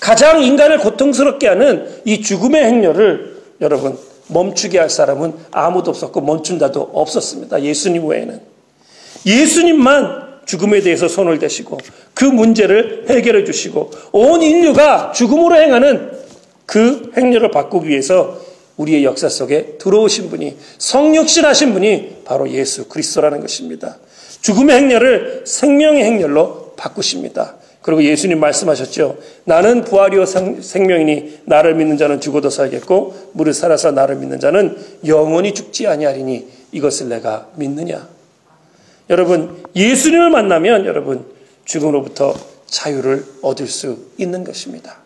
가장 0.00 0.42
인간을 0.42 0.78
고통스럽게 0.78 1.46
하는 1.46 1.88
이 2.04 2.20
죽음의 2.20 2.64
행렬을 2.64 3.36
여러분 3.60 3.96
멈추게 4.32 4.78
할 4.78 4.90
사람은 4.90 5.34
아무도 5.50 5.90
없었고 5.90 6.20
멈춘다도 6.20 6.90
없었습니다. 6.92 7.62
예수님 7.62 8.06
외에는. 8.06 8.40
예수님만 9.26 10.32
죽음에 10.44 10.80
대해서 10.80 11.08
손을 11.08 11.38
대시고 11.38 11.78
그 12.14 12.24
문제를 12.24 13.06
해결해 13.08 13.44
주시고 13.44 13.90
온 14.12 14.42
인류가 14.42 15.12
죽음으로 15.12 15.54
행하는 15.56 16.10
그 16.66 17.12
행렬을 17.16 17.50
바꾸기 17.50 17.88
위해서 17.88 18.40
우리의 18.76 19.04
역사 19.04 19.28
속에 19.28 19.76
들어오신 19.78 20.30
분이 20.30 20.56
성육신 20.78 21.44
하신 21.44 21.72
분이 21.72 22.22
바로 22.24 22.50
예수 22.50 22.88
그리스도라는 22.88 23.40
것입니다. 23.40 23.98
죽음의 24.40 24.76
행렬을 24.76 25.42
생명의 25.46 26.04
행렬로 26.04 26.72
바꾸십니다. 26.76 27.56
그리고 27.82 28.02
예수님 28.02 28.38
말씀하셨죠. 28.38 29.18
나는 29.44 29.82
부활이요 29.82 30.24
생명이니 30.24 31.40
나를 31.46 31.74
믿는 31.74 31.98
자는 31.98 32.20
죽어도 32.20 32.48
살겠고 32.48 33.30
무릇 33.32 33.54
살아서 33.54 33.90
나를 33.90 34.16
믿는 34.16 34.40
자는 34.40 34.76
영원히 35.04 35.52
죽지 35.52 35.88
아니하리니 35.88 36.48
이것을 36.72 37.08
내가 37.08 37.48
믿느냐. 37.56 38.08
여러분 39.10 39.62
예수님을 39.74 40.30
만나면 40.30 40.86
여러분 40.86 41.26
죽음으로부터 41.64 42.34
자유를 42.66 43.24
얻을 43.42 43.66
수 43.66 43.98
있는 44.16 44.44
것입니다. 44.44 44.98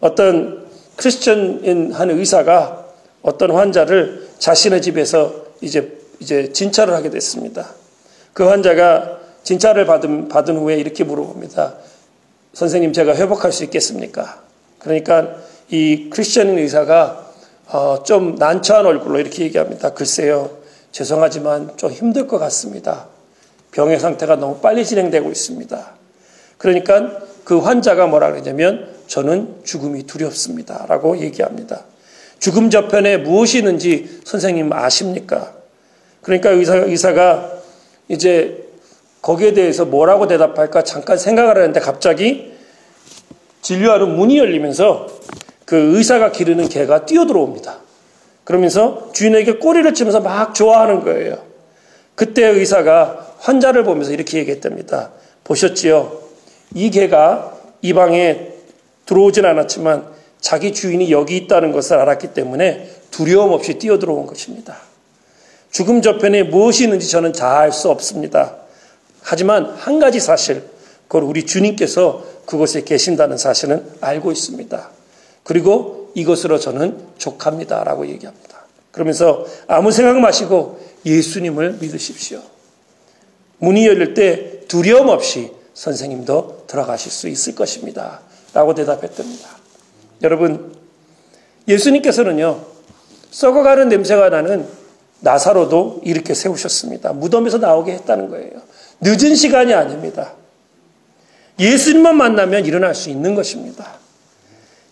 어떤 0.00 0.66
크리스천인 0.96 1.92
한 1.92 2.10
의사가 2.10 2.86
어떤 3.22 3.50
환자를 3.50 4.28
자신의 4.38 4.82
집에서 4.82 5.44
이제 5.60 5.98
이제 6.20 6.52
진찰을 6.52 6.94
하게 6.94 7.10
됐습니다. 7.10 7.68
그 8.32 8.44
환자가 8.44 9.20
진찰을 9.44 9.86
받은, 9.86 10.28
받은 10.28 10.56
후에 10.56 10.76
이렇게 10.76 11.04
물어봅니다. 11.04 11.74
선생님, 12.54 12.92
제가 12.92 13.14
회복할 13.14 13.52
수 13.52 13.62
있겠습니까? 13.64 14.42
그러니까 14.78 15.36
이 15.70 16.08
크리스천인 16.10 16.58
의사가 16.58 17.32
어, 17.68 18.02
좀 18.02 18.34
난처한 18.36 18.84
얼굴로 18.84 19.18
이렇게 19.18 19.44
얘기합니다. 19.44 19.90
글쎄요, 19.90 20.50
죄송하지만 20.92 21.76
좀 21.76 21.90
힘들 21.90 22.26
것 22.26 22.38
같습니다. 22.38 23.06
병의 23.72 23.98
상태가 23.98 24.36
너무 24.36 24.58
빨리 24.60 24.84
진행되고 24.84 25.30
있습니다. 25.30 25.90
그러니까 26.58 27.20
그 27.44 27.58
환자가 27.58 28.06
뭐라 28.06 28.30
그러냐면 28.30 28.88
저는 29.06 29.62
죽음이 29.64 30.04
두렵습니다. 30.04 30.86
라고 30.88 31.18
얘기합니다. 31.18 31.84
죽음 32.38 32.70
저편에 32.70 33.18
무엇이 33.18 33.58
있는지 33.58 34.20
선생님 34.24 34.72
아십니까? 34.72 35.54
그러니까 36.22 36.50
의사, 36.50 36.76
의사가 36.76 37.52
이제 38.08 38.63
거기에 39.24 39.54
대해서 39.54 39.86
뭐라고 39.86 40.26
대답할까 40.26 40.84
잠깐 40.84 41.16
생각을 41.16 41.56
하는데 41.56 41.80
갑자기 41.80 42.52
진료하는 43.62 44.14
문이 44.16 44.36
열리면서 44.36 45.06
그 45.64 45.96
의사가 45.96 46.30
기르는 46.30 46.68
개가 46.68 47.06
뛰어들어옵니다. 47.06 47.78
그러면서 48.44 49.10
주인에게 49.14 49.54
꼬리를 49.54 49.94
치면서 49.94 50.20
막 50.20 50.54
좋아하는 50.54 51.02
거예요. 51.02 51.38
그때 52.14 52.44
의사가 52.46 53.36
환자를 53.38 53.84
보면서 53.84 54.12
이렇게 54.12 54.36
얘기했답니다. 54.40 55.12
보셨지요? 55.44 56.20
이 56.74 56.90
개가 56.90 57.56
이 57.80 57.94
방에 57.94 58.48
들어오진 59.06 59.46
않았지만 59.46 60.06
자기 60.38 60.74
주인이 60.74 61.10
여기 61.10 61.38
있다는 61.38 61.72
것을 61.72 61.96
알았기 61.96 62.34
때문에 62.34 62.90
두려움 63.10 63.52
없이 63.52 63.78
뛰어들어온 63.78 64.26
것입니다. 64.26 64.76
죽음 65.70 66.02
저편에 66.02 66.42
무엇이 66.42 66.84
있는지 66.84 67.08
저는 67.08 67.32
잘 67.32 67.56
알 67.56 67.72
수 67.72 67.88
없습니다. 67.88 68.63
하지만 69.24 69.64
한 69.78 69.98
가지 69.98 70.20
사실, 70.20 70.62
그걸 71.08 71.22
우리 71.24 71.46
주님께서 71.46 72.24
그곳에 72.44 72.82
계신다는 72.82 73.38
사실은 73.38 73.84
알고 74.00 74.30
있습니다. 74.30 74.90
그리고 75.42 76.10
이것으로 76.14 76.58
저는 76.58 76.98
족합니다. 77.16 77.82
라고 77.84 78.06
얘기합니다. 78.06 78.66
그러면서 78.92 79.46
아무 79.66 79.90
생각 79.92 80.18
마시고 80.20 80.78
예수님을 81.06 81.78
믿으십시오. 81.80 82.40
문이 83.58 83.86
열릴 83.86 84.14
때 84.14 84.60
두려움 84.68 85.08
없이 85.08 85.52
선생님도 85.72 86.64
들어가실 86.66 87.10
수 87.10 87.28
있을 87.28 87.54
것입니다. 87.54 88.20
라고 88.52 88.74
대답했답니다. 88.74 89.48
여러분, 90.22 90.74
예수님께서는요, 91.66 92.60
썩어가는 93.30 93.88
냄새가 93.88 94.28
나는 94.28 94.68
나사로도 95.20 96.02
이렇게 96.04 96.34
세우셨습니다. 96.34 97.14
무덤에서 97.14 97.58
나오게 97.58 97.92
했다는 97.92 98.28
거예요. 98.28 98.62
늦은 99.04 99.34
시간이 99.34 99.74
아닙니다. 99.74 100.32
예수님만 101.58 102.16
만나면 102.16 102.64
일어날 102.64 102.94
수 102.94 103.10
있는 103.10 103.34
것입니다. 103.34 103.98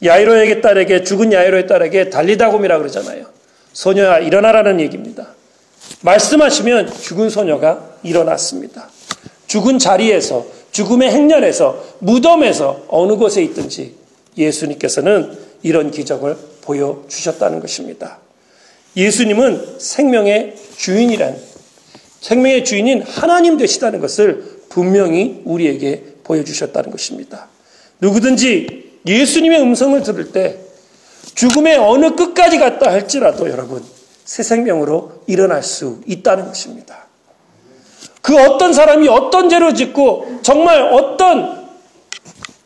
야이로에게 0.05 0.61
딸에게 0.61 1.03
죽은 1.03 1.33
야이로의 1.33 1.67
딸에게 1.67 2.11
달리다곰이라 2.11 2.79
그러잖아요. 2.79 3.27
소녀야 3.73 4.19
일어나라는 4.19 4.81
얘기입니다. 4.81 5.29
말씀하시면 6.03 6.93
죽은 6.93 7.31
소녀가 7.31 7.97
일어났습니다. 8.03 8.91
죽은 9.47 9.79
자리에서 9.79 10.47
죽음의 10.73 11.11
행렬에서 11.11 11.83
무덤에서 12.01 12.85
어느 12.89 13.17
곳에 13.17 13.43
있든지 13.43 13.95
예수님께서는 14.37 15.39
이런 15.63 15.91
기적을 15.91 16.37
보여주셨다는 16.63 17.61
것입니다. 17.61 18.19
예수님은 18.97 19.79
생명의 19.79 20.57
주인이란 20.77 21.52
생명의 22.23 22.65
주인인 22.65 23.03
하나님 23.03 23.59
되시다는 23.59 24.01
것을 24.01 24.61
분명히 24.69 25.43
우리에게 25.45 26.05
보여주셨다는 26.23 26.91
것입니다. 26.91 27.49
누구든지 28.01 29.01
예수님의 29.05 29.61
음성을 29.61 30.01
들을 30.03 30.31
때 30.31 30.59
죽음의 31.35 31.77
어느 31.79 32.15
끝까지 32.15 32.59
갔다 32.59 32.91
할지라도 32.91 33.51
여러분 33.51 33.83
새 34.25 34.45
생명으로 34.45 35.25
일어날 35.27 35.65
수 35.65 36.01
있다는 36.07 36.47
것입니다. 36.47 37.07
그 38.23 38.37
어떤 38.39 38.73
사람이 38.73 39.09
어떤 39.09 39.49
죄를 39.49 39.75
짓고 39.75 40.39
정말 40.43 40.81
어떤 40.81 41.67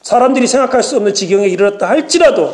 사람들이 0.03 0.47
생각할 0.47 0.83
수 0.83 0.97
없는 0.97 1.14
지경에 1.14 1.49
이르렀다 1.49 1.88
할지라도 1.88 2.53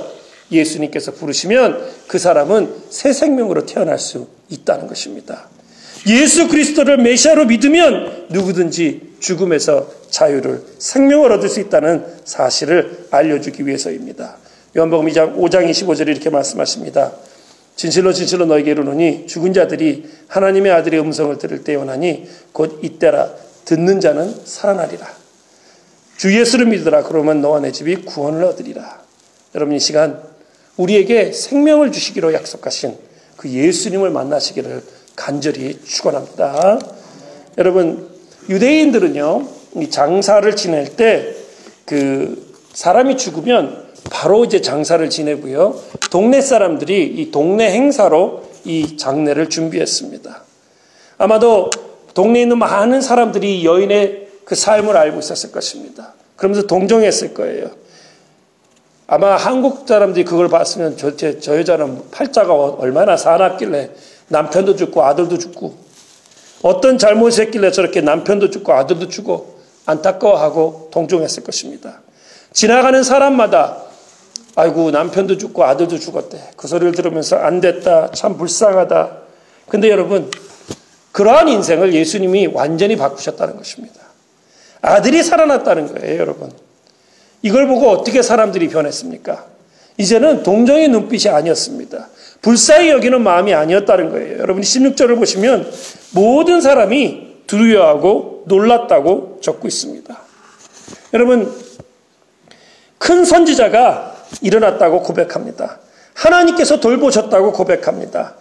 예수님께서 0.53 1.13
부르시면 1.13 1.85
그 2.07 2.21
사람은 2.21 2.83
새 2.91 3.13
생명으로 3.13 3.67
태어날 3.67 3.99
수 3.99 4.29
있다는 4.49 4.87
것입니다. 4.87 5.49
예수 6.07 6.49
그리스도를 6.49 6.99
메시아로 6.99 7.47
믿으면 7.47 8.27
누구든지 8.31 9.13
죽음에서 9.21 9.89
자유를 10.11 10.63
생명을 10.79 11.31
얻을 11.33 11.49
수 11.49 11.61
있다는 11.61 12.05
사실을 12.25 13.07
알려주기 13.11 13.67
위해서입니다. 13.67 14.37
요한복음 14.77 15.07
2장 15.09 15.37
5장 15.37 15.71
25절에 15.71 16.09
이렇게 16.09 16.31
말씀하십니다. 16.31 17.13
진실로 17.77 18.13
진실로 18.13 18.47
너에게 18.47 18.73
이르노니 18.73 19.27
죽은 19.27 19.53
자들이 19.53 20.09
하나님의 20.29 20.73
아들의 20.73 21.01
음성을 21.01 21.37
들을 21.39 21.65
때 21.65 21.75
원하니 21.75 22.29
곧 22.53 22.81
이때라 22.83 23.31
듣는 23.65 24.01
자는 24.01 24.35
살아나리라. 24.45 25.07
주 26.17 26.39
예수를 26.39 26.67
믿으라 26.67 27.05
그러면 27.05 27.41
너와 27.41 27.61
내 27.61 27.73
집이 27.73 27.97
구원을 28.03 28.45
얻으리라. 28.45 29.03
여러분 29.55 29.75
이 29.77 29.81
시간 29.81 30.21
우리에게 30.77 31.33
생명을 31.33 31.93
주시기로 31.93 32.33
약속하신 32.35 32.97
그 33.37 33.49
예수님을 33.49 34.11
만나시기를 34.11 34.83
간절히 35.17 35.79
축원합니다. 35.85 36.79
여러분 37.59 38.09
유대인들은요 38.49 39.49
이 39.77 39.91
장사를 39.91 40.57
지낼 40.57 40.97
때 40.97 41.43
그 41.85 42.55
사람이 42.73 43.17
죽으면 43.17 43.85
바로 44.11 44.45
이제 44.45 44.61
장사를 44.61 45.09
지내고요 45.11 45.79
동네 46.11 46.41
사람들이 46.41 47.05
이 47.05 47.31
동네 47.31 47.71
행사로 47.71 48.45
이 48.65 48.97
장례를 48.97 49.49
준비했습니다. 49.49 50.43
아마도 51.19 51.71
동네에 52.15 52.43
있는 52.43 52.59
많은 52.59 53.01
사람들이 53.01 53.65
여인의 53.65 54.29
그 54.45 54.55
삶을 54.55 54.97
알고 54.97 55.19
있었을 55.19 55.53
것입니다. 55.53 56.15
그러면서 56.37 56.67
동정했을 56.67 57.35
거예요. 57.35 57.71
아마 59.07 59.37
한국 59.37 59.87
사람들이 59.87 60.25
그걸 60.25 60.49
봤으면 60.49 60.97
저, 60.97 61.17
저, 61.17 61.39
저 61.41 61.59
여자는 61.59 62.11
팔자가 62.11 62.55
얼마나 62.55 63.17
사납길래 63.17 63.91
남편도 64.29 64.77
죽고 64.77 65.03
아들도 65.03 65.39
죽고 65.39 65.75
어떤 66.63 66.99
잘못을 66.99 67.47
했길래 67.47 67.71
저렇게 67.71 68.01
남편도 68.01 68.51
죽고 68.51 68.73
아들도 68.73 69.09
죽고 69.09 69.61
안타까워하고 69.87 70.91
동정했을 70.93 71.43
것입니다. 71.43 72.01
지나가는 72.53 73.03
사람마다 73.03 73.83
아이고 74.55 74.91
남편도 74.91 75.39
죽고 75.39 75.65
아들도 75.65 75.99
죽었대. 75.99 76.51
그 76.57 76.69
소리를 76.69 76.93
들으면서 76.93 77.37
안 77.37 77.61
됐다. 77.61 78.11
참 78.13 78.37
불쌍하다. 78.37 79.19
근데 79.69 79.91
여러분 79.91 80.31
그러한 81.13 81.49
인생을 81.49 81.95
예수님이 81.95 82.49
완전히 82.49 82.97
바꾸셨다는 82.97 83.57
것입니다. 83.57 84.01
아들이 84.81 85.23
살아났다는 85.23 85.95
거예요, 85.95 86.19
여러분. 86.21 86.51
이걸 87.43 87.67
보고 87.67 87.91
어떻게 87.91 88.23
사람들이 88.23 88.69
변했습니까? 88.69 89.47
이제는 89.99 90.43
동정의 90.43 90.89
눈빛이 90.89 91.33
아니었습니다. 91.33 92.09
불쌍히 92.43 92.91
여기는 92.91 93.23
마음이 93.23 93.55
아니었다는 93.55 94.11
거예요. 94.11 94.39
여러분이 94.41 94.67
16절을 94.67 95.17
보시면 95.17 95.71
모든 96.13 96.61
사람이 96.61 97.45
두려워하고 97.47 98.45
놀랐다고 98.47 99.39
적고 99.41 99.69
있습니다. 99.69 100.19
여러분, 101.15 101.53
큰 102.99 103.25
선지자가 103.25 104.17
일어났다고 104.41 105.03
고백합니다. 105.03 105.79
하나님께서 106.15 106.81
돌보셨다고 106.81 107.53
고백합니다. 107.53 108.35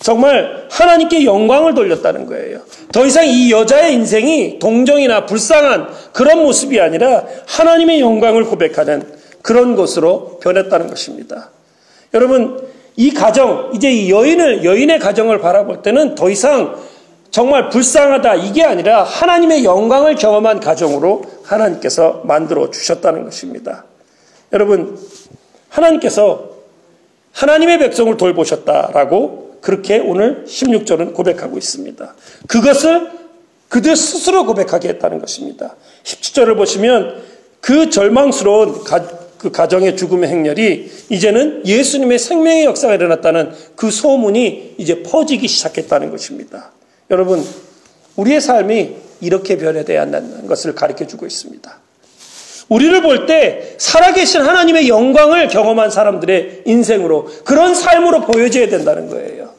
정말 0.00 0.66
하나님께 0.70 1.24
영광을 1.24 1.74
돌렸다는 1.74 2.26
거예요. 2.26 2.60
더 2.90 3.06
이상 3.06 3.26
이 3.26 3.52
여자의 3.52 3.94
인생이 3.94 4.58
동정이나 4.58 5.26
불쌍한 5.26 5.88
그런 6.12 6.42
모습이 6.42 6.80
아니라 6.80 7.24
하나님의 7.46 8.00
영광을 8.00 8.44
고백하는 8.44 9.06
그런 9.42 9.76
것으로 9.76 10.38
변했다는 10.42 10.88
것입니다. 10.88 11.50
여러분, 12.14 12.71
이 12.96 13.12
가정, 13.12 13.70
이제 13.74 13.90
이 13.90 14.10
여인을, 14.10 14.64
여인의 14.64 14.98
가정을 14.98 15.40
바라볼 15.40 15.82
때는 15.82 16.14
더 16.14 16.28
이상 16.30 16.76
정말 17.30 17.70
불쌍하다 17.70 18.34
이게 18.36 18.62
아니라 18.62 19.02
하나님의 19.02 19.64
영광을 19.64 20.16
경험한 20.16 20.60
가정으로 20.60 21.22
하나님께서 21.44 22.20
만들어 22.24 22.70
주셨다는 22.70 23.24
것입니다. 23.24 23.84
여러분, 24.52 24.98
하나님께서 25.70 26.50
하나님의 27.32 27.78
백성을 27.78 28.14
돌보셨다라고 28.16 29.58
그렇게 29.62 29.98
오늘 29.98 30.44
16절은 30.46 31.14
고백하고 31.14 31.56
있습니다. 31.56 32.14
그것을 32.46 33.10
그들 33.70 33.96
스스로 33.96 34.44
고백하게 34.44 34.90
했다는 34.90 35.18
것입니다. 35.18 35.76
17절을 36.04 36.56
보시면 36.58 37.22
그 37.62 37.88
절망스러운 37.88 38.84
가, 38.84 39.00
그 39.42 39.50
가정의 39.50 39.96
죽음의 39.96 40.30
행렬이 40.30 40.90
이제는 41.08 41.66
예수님의 41.66 42.20
생명의 42.20 42.64
역사가 42.64 42.94
일어났다는 42.94 43.52
그 43.74 43.90
소문이 43.90 44.76
이제 44.78 45.02
퍼지기 45.02 45.48
시작했다는 45.48 46.10
것입니다. 46.10 46.70
여러분, 47.10 47.44
우리의 48.14 48.40
삶이 48.40 48.94
이렇게 49.20 49.58
변해야 49.58 50.02
한다는 50.02 50.46
것을 50.46 50.74
가르쳐 50.76 51.08
주고 51.08 51.26
있습니다. 51.26 51.78
우리를 52.68 53.02
볼 53.02 53.26
때 53.26 53.74
살아계신 53.78 54.42
하나님의 54.42 54.88
영광을 54.88 55.48
경험한 55.48 55.90
사람들의 55.90 56.62
인생으로 56.64 57.28
그런 57.44 57.74
삶으로 57.74 58.20
보여져야 58.20 58.68
된다는 58.68 59.10
거예요. 59.10 59.50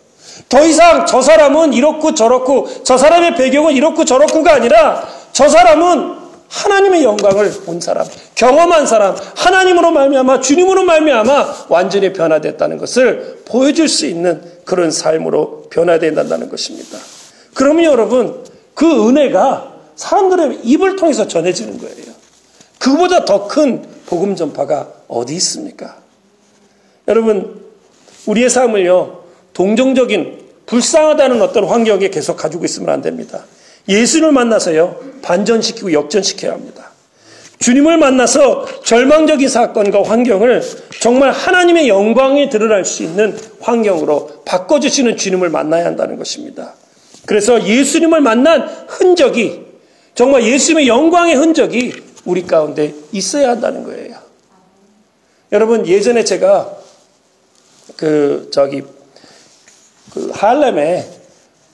더 0.47 0.65
이상 0.65 1.05
저 1.05 1.21
사람은 1.21 1.73
이렇고 1.73 2.15
저렇고 2.15 2.69
저 2.83 2.97
사람의 2.97 3.35
배경은 3.35 3.73
이렇고 3.73 4.05
저렇고가 4.05 4.53
아니라 4.53 5.07
저 5.33 5.49
사람은 5.49 6.22
하나님의 6.53 7.03
영광을 7.03 7.51
본 7.65 7.81
사람, 7.81 8.05
경험한 8.35 8.85
사람, 8.85 9.15
하나님으로 9.35 9.91
말미암아 9.91 10.39
주님으로 10.39 10.83
말미암아 10.83 11.65
완전히 11.69 12.13
변화됐다는 12.13 12.77
것을 12.77 13.41
보여줄 13.45 13.89
수 13.89 14.05
있는 14.05 14.41
그런 14.63 14.91
삶으로 14.91 15.63
변화된다는 15.71 16.49
것입니다. 16.49 16.99
그러면 17.55 17.85
여러분 17.85 18.43
그 18.75 19.09
은혜가 19.09 19.73
사람들의 19.95 20.59
입을 20.63 20.95
통해서 20.95 21.27
전해지는 21.27 21.79
거예요. 21.79 22.13
그보다 22.77 23.25
더 23.25 23.47
큰 23.47 23.83
복음 24.05 24.35
전파가 24.35 24.89
어디 25.07 25.33
있습니까? 25.35 25.97
여러분, 27.07 27.61
우리의 28.27 28.49
삶을요, 28.49 29.23
동정적인, 29.53 30.43
불쌍하다는 30.65 31.41
어떤 31.41 31.65
환경에 31.65 32.09
계속 32.09 32.37
가지고 32.37 32.65
있으면 32.65 32.89
안 32.89 33.01
됩니다. 33.01 33.43
예수를 33.87 34.31
만나서요, 34.31 34.99
반전시키고 35.21 35.93
역전시켜야 35.93 36.53
합니다. 36.53 36.91
주님을 37.59 37.97
만나서 37.97 38.83
절망적인 38.83 39.47
사건과 39.47 40.03
환경을 40.03 40.61
정말 40.99 41.31
하나님의 41.31 41.87
영광에 41.87 42.49
드러날 42.49 42.83
수 42.83 43.03
있는 43.03 43.37
환경으로 43.61 44.43
바꿔주시는 44.45 45.15
주님을 45.15 45.49
만나야 45.49 45.85
한다는 45.85 46.17
것입니다. 46.17 46.73
그래서 47.25 47.65
예수님을 47.65 48.19
만난 48.19 48.67
흔적이, 48.87 49.61
정말 50.13 50.43
예수님의 50.43 50.87
영광의 50.87 51.35
흔적이 51.35 51.93
우리 52.25 52.45
가운데 52.45 52.93
있어야 53.11 53.51
한다는 53.51 53.83
거예요. 53.83 54.17
여러분 55.53 55.85
예전에 55.85 56.23
제가 56.23 56.75
그 57.95 58.49
저기 58.51 58.83
그 60.13 60.31
할렘에 60.33 61.07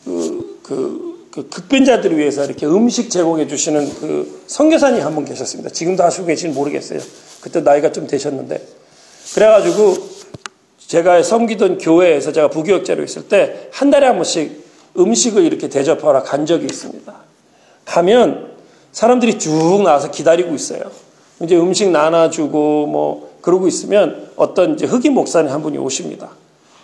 그, 0.06 0.60
그, 0.64 1.09
그 1.32 1.48
극변자들을 1.48 2.18
위해서 2.18 2.44
이렇게 2.44 2.66
음식 2.66 3.10
제공해 3.10 3.48
주시는 3.48 3.94
그 4.00 4.44
선교사님 4.48 5.04
한 5.04 5.14
분 5.16 5.26
계셨습니다. 5.26 5.70
지금도 5.70 6.04
하시고 6.04 6.26
계신지 6.26 6.56
모르겠어요. 6.56 7.00
그때 7.42 7.62
나이가 7.62 7.92
좀 7.92 8.08
되셨는데 8.08 8.66
그래가지고 9.36 9.96
제가 10.88 11.22
섬기던 11.22 11.78
교회에서 11.78 12.32
제가 12.32 12.50
부교역자로 12.50 13.04
있을 13.04 13.28
때 13.28 13.70
한 13.72 13.92
달에 13.92 14.08
한 14.08 14.16
번씩 14.16 14.68
음식을 14.98 15.44
이렇게 15.44 15.70
대접하러 15.70 16.24
간 16.24 16.46
적이 16.48 16.66
있습니다. 16.66 17.14
가면 17.86 18.50
사람들이 18.92 19.38
쭉 19.38 19.82
나와서 19.84 20.10
기다리고 20.10 20.54
있어요. 20.56 20.82
이제 21.44 21.56
음식 21.56 21.90
나눠주고 21.92 22.88
뭐 22.88 23.30
그러고 23.42 23.68
있으면 23.68 24.32
어떤 24.36 24.74
이제 24.74 24.86
흑인 24.88 25.14
목사님 25.14 25.52
한 25.52 25.62
분이 25.62 25.78
오십니다. 25.78 26.30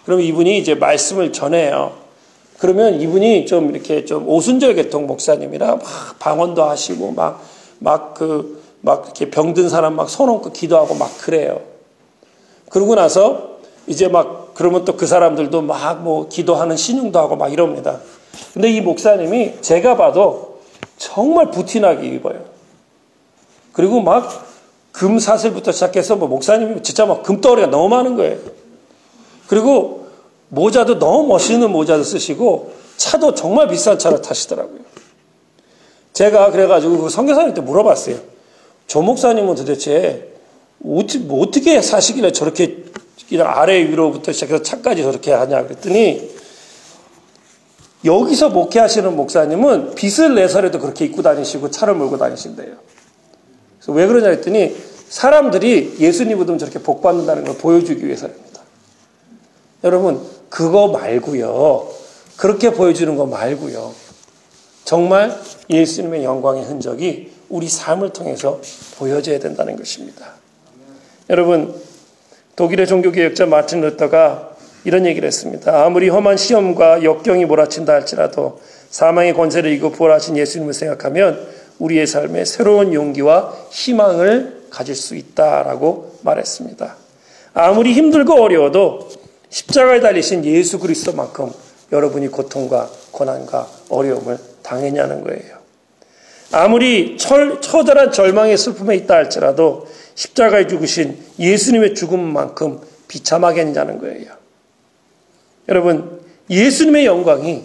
그럼 0.05 0.21
이분이 0.21 0.59
이제 0.59 0.75
말씀을 0.75 1.33
전해요. 1.33 1.93
그러면 2.57 2.99
이분이 3.01 3.45
좀 3.45 3.69
이렇게 3.71 4.05
좀 4.05 4.27
오순절 4.27 4.75
계통 4.75 5.07
목사님이라 5.07 5.75
막 5.75 6.19
방언도 6.19 6.63
하시고 6.63 7.13
막막그 7.79 8.63
막 8.81 9.03
이렇게 9.05 9.29
병든 9.29 9.69
사람 9.69 9.95
막 9.95 10.09
손 10.09 10.29
얹고 10.29 10.51
기도하고 10.51 10.95
막 10.95 11.09
그래요. 11.19 11.61
그러고 12.69 12.95
나서 12.95 13.57
이제 13.87 14.07
막 14.07 14.53
그러면 14.53 14.85
또 14.85 14.95
그 14.95 15.05
사람들도 15.05 15.61
막 15.61 16.01
뭐 16.01 16.29
기도하는 16.29 16.77
신용도 16.77 17.19
하고 17.19 17.35
막 17.35 17.51
이럽니다. 17.51 17.99
근데 18.53 18.69
이 18.69 18.81
목사님이 18.81 19.61
제가 19.61 19.97
봐도 19.97 20.59
정말 20.97 21.51
부티나게 21.51 22.07
입어요. 22.07 22.39
그리고 23.73 23.99
막 24.01 24.29
금사슬부터 24.93 25.73
시작해서 25.73 26.15
뭐 26.15 26.29
목사님이 26.29 26.81
진짜 26.83 27.05
막 27.05 27.21
금덩어리가 27.23 27.67
너무 27.67 27.89
많은 27.89 28.15
거예요. 28.15 28.37
그리고 29.47 30.04
모자도 30.49 30.99
너무 30.99 31.27
멋있는 31.27 31.71
모자도 31.71 32.03
쓰시고 32.03 32.73
차도 32.97 33.35
정말 33.35 33.67
비싼 33.67 33.99
차를 33.99 34.21
타시더라고요. 34.21 34.79
제가 36.13 36.51
그래가지고 36.51 36.99
그 36.99 37.09
선교사님한테 37.09 37.61
물어봤어요. 37.61 38.17
조 38.87 39.01
목사님은 39.01 39.55
도대체 39.55 40.31
뭐 40.77 41.03
어떻게 41.41 41.81
사시길래 41.81 42.31
저렇게 42.31 42.85
아래 43.39 43.79
위로부터 43.89 44.31
시작해서 44.31 44.61
차까지 44.61 45.01
저렇게 45.01 45.31
하냐 45.31 45.63
그랬더니 45.63 46.35
여기서 48.05 48.49
목회하시는 48.49 49.15
목사님은 49.15 49.95
빚을 49.95 50.35
내서라도 50.35 50.79
그렇게 50.79 51.05
입고 51.05 51.23
다니시고 51.23 51.71
차를 51.71 51.95
몰고 51.95 52.17
다니신대요. 52.17 52.75
그래서 53.79 53.91
왜 53.91 54.05
그러냐 54.05 54.29
했더니 54.29 54.75
사람들이 55.09 55.95
예수님 55.99 56.37
믿으면 56.37 56.59
저렇게 56.59 56.79
복 56.79 57.01
받는다는 57.01 57.45
걸 57.45 57.57
보여주기 57.57 58.05
위해서입니다. 58.05 58.61
여러분, 59.83 60.21
그거 60.55 60.87
말고요. 60.87 61.89
그렇게 62.37 62.69
보여주는 62.69 63.13
거 63.17 63.25
말고요. 63.25 63.93
정말 64.85 65.37
예수님의 65.69 66.23
영광의 66.23 66.63
흔적이 66.63 67.33
우리 67.49 67.67
삶을 67.67 68.13
통해서 68.13 68.61
보여져야 68.97 69.37
된다는 69.39 69.75
것입니다. 69.75 70.27
여러분, 71.29 71.75
독일의 72.55 72.87
종교개혁자 72.87 73.47
마틴 73.47 73.81
루터가 73.81 74.51
이런 74.85 75.05
얘기를 75.05 75.27
했습니다. 75.27 75.83
아무리 75.83 76.07
험한 76.07 76.37
시험과 76.37 77.03
역경이 77.03 77.43
몰아친다 77.43 77.91
할지라도 77.91 78.61
사망의 78.89 79.33
권세를 79.33 79.69
이고 79.73 79.91
부활하신 79.91 80.37
예수님을 80.37 80.73
생각하면 80.73 81.49
우리의 81.79 82.07
삶에 82.07 82.45
새로운 82.45 82.93
용기와 82.93 83.53
희망을 83.71 84.67
가질 84.69 84.95
수 84.95 85.17
있다라고 85.17 86.19
말했습니다. 86.21 86.95
아무리 87.53 87.91
힘들고 87.91 88.41
어려워도 88.41 89.24
십자가에 89.55 90.01
달리신 90.01 90.43
예수 90.43 90.79
그리스도만큼 90.79 91.49
여러분이 91.93 92.27
고통과 92.27 92.89
고난과 93.11 93.69
어려움을 93.87 94.37
당했냐는 94.61 95.23
거예요. 95.23 95.59
아무리 96.51 97.17
철, 97.17 97.61
처절한 97.61 98.11
절망의 98.11 98.57
슬픔에 98.57 98.97
있다 98.97 99.15
할지라도 99.15 99.87
십자가에 100.15 100.67
죽으신 100.67 101.17
예수님의 101.39 101.95
죽음만큼 101.95 102.81
비참하겠냐는 103.07 103.99
거예요. 103.99 104.33
여러분, 105.69 106.19
예수님의 106.49 107.05
영광이 107.05 107.63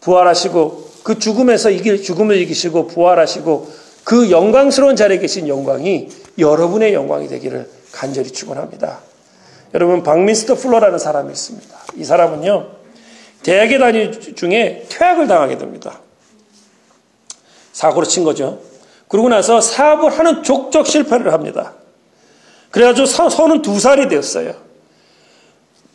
부활하시고 0.00 0.90
그 1.04 1.16
죽음에서 1.20 1.70
이길, 1.70 2.02
죽음을 2.02 2.36
이기시고 2.38 2.88
부활하시고 2.88 3.70
그 4.02 4.32
영광스러운 4.32 4.96
자리에 4.96 5.18
계신 5.18 5.46
영광이 5.46 6.08
여러분의 6.38 6.92
영광이 6.92 7.28
되기를 7.28 7.70
간절히 7.92 8.32
축원합니다. 8.32 9.11
여러분 9.74 10.02
박민스터 10.02 10.54
플로라는 10.54 10.98
사람이 10.98 11.32
있습니다. 11.32 11.78
이 11.96 12.04
사람은요 12.04 12.68
대학에 13.42 13.78
다니는 13.78 14.34
중에 14.34 14.86
퇴학을 14.88 15.26
당하게 15.26 15.58
됩니다. 15.58 16.00
사고로 17.72 18.06
친 18.06 18.24
거죠. 18.24 18.60
그러고 19.08 19.28
나서 19.28 19.60
사업을 19.60 20.16
하는 20.16 20.42
족적 20.42 20.86
실패를 20.86 21.32
합니다. 21.32 21.74
그래가지고 22.70 23.06
서는 23.06 23.62
두 23.62 23.78
살이 23.78 24.08
되었어요. 24.08 24.54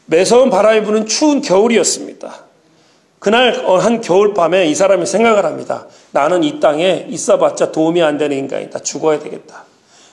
매서운 0.05 0.49
바람이 0.49 0.83
부는 0.83 1.05
추운 1.05 1.41
겨울이었습니다. 1.41 2.47
그날 3.19 3.65
어, 3.65 3.77
한 3.77 4.01
겨울밤에 4.01 4.67
이 4.67 4.75
사람이 4.75 5.05
생각을 5.05 5.45
합니다. 5.45 5.87
나는 6.11 6.43
이 6.43 6.59
땅에 6.59 7.07
있어봤자 7.09 7.71
도움이 7.71 8.01
안 8.01 8.17
되는 8.17 8.37
인간이다. 8.37 8.79
죽어야 8.79 9.19
되겠다. 9.19 9.63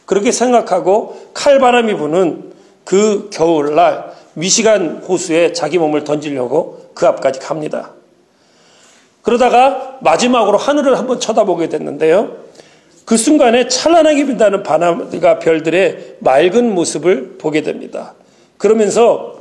그렇게 0.06 0.32
생각하고 0.32 1.30
칼바람이 1.34 1.94
부는 1.96 2.53
그 2.84 3.30
겨울날 3.32 4.12
미시간 4.34 5.02
호수에 5.08 5.52
자기 5.52 5.78
몸을 5.78 6.04
던지려고 6.04 6.90
그 6.94 7.06
앞까지 7.06 7.40
갑니다. 7.40 7.92
그러다가 9.22 9.98
마지막으로 10.00 10.58
하늘을 10.58 10.98
한번 10.98 11.18
쳐다보게 11.18 11.68
됐는데요. 11.68 12.44
그 13.04 13.16
순간에 13.16 13.68
찬란하게 13.68 14.26
빛나는 14.26 14.62
바람과 14.62 15.38
별들의 15.38 16.16
맑은 16.20 16.74
모습을 16.74 17.36
보게 17.38 17.62
됩니다. 17.62 18.14
그러면서 18.58 19.40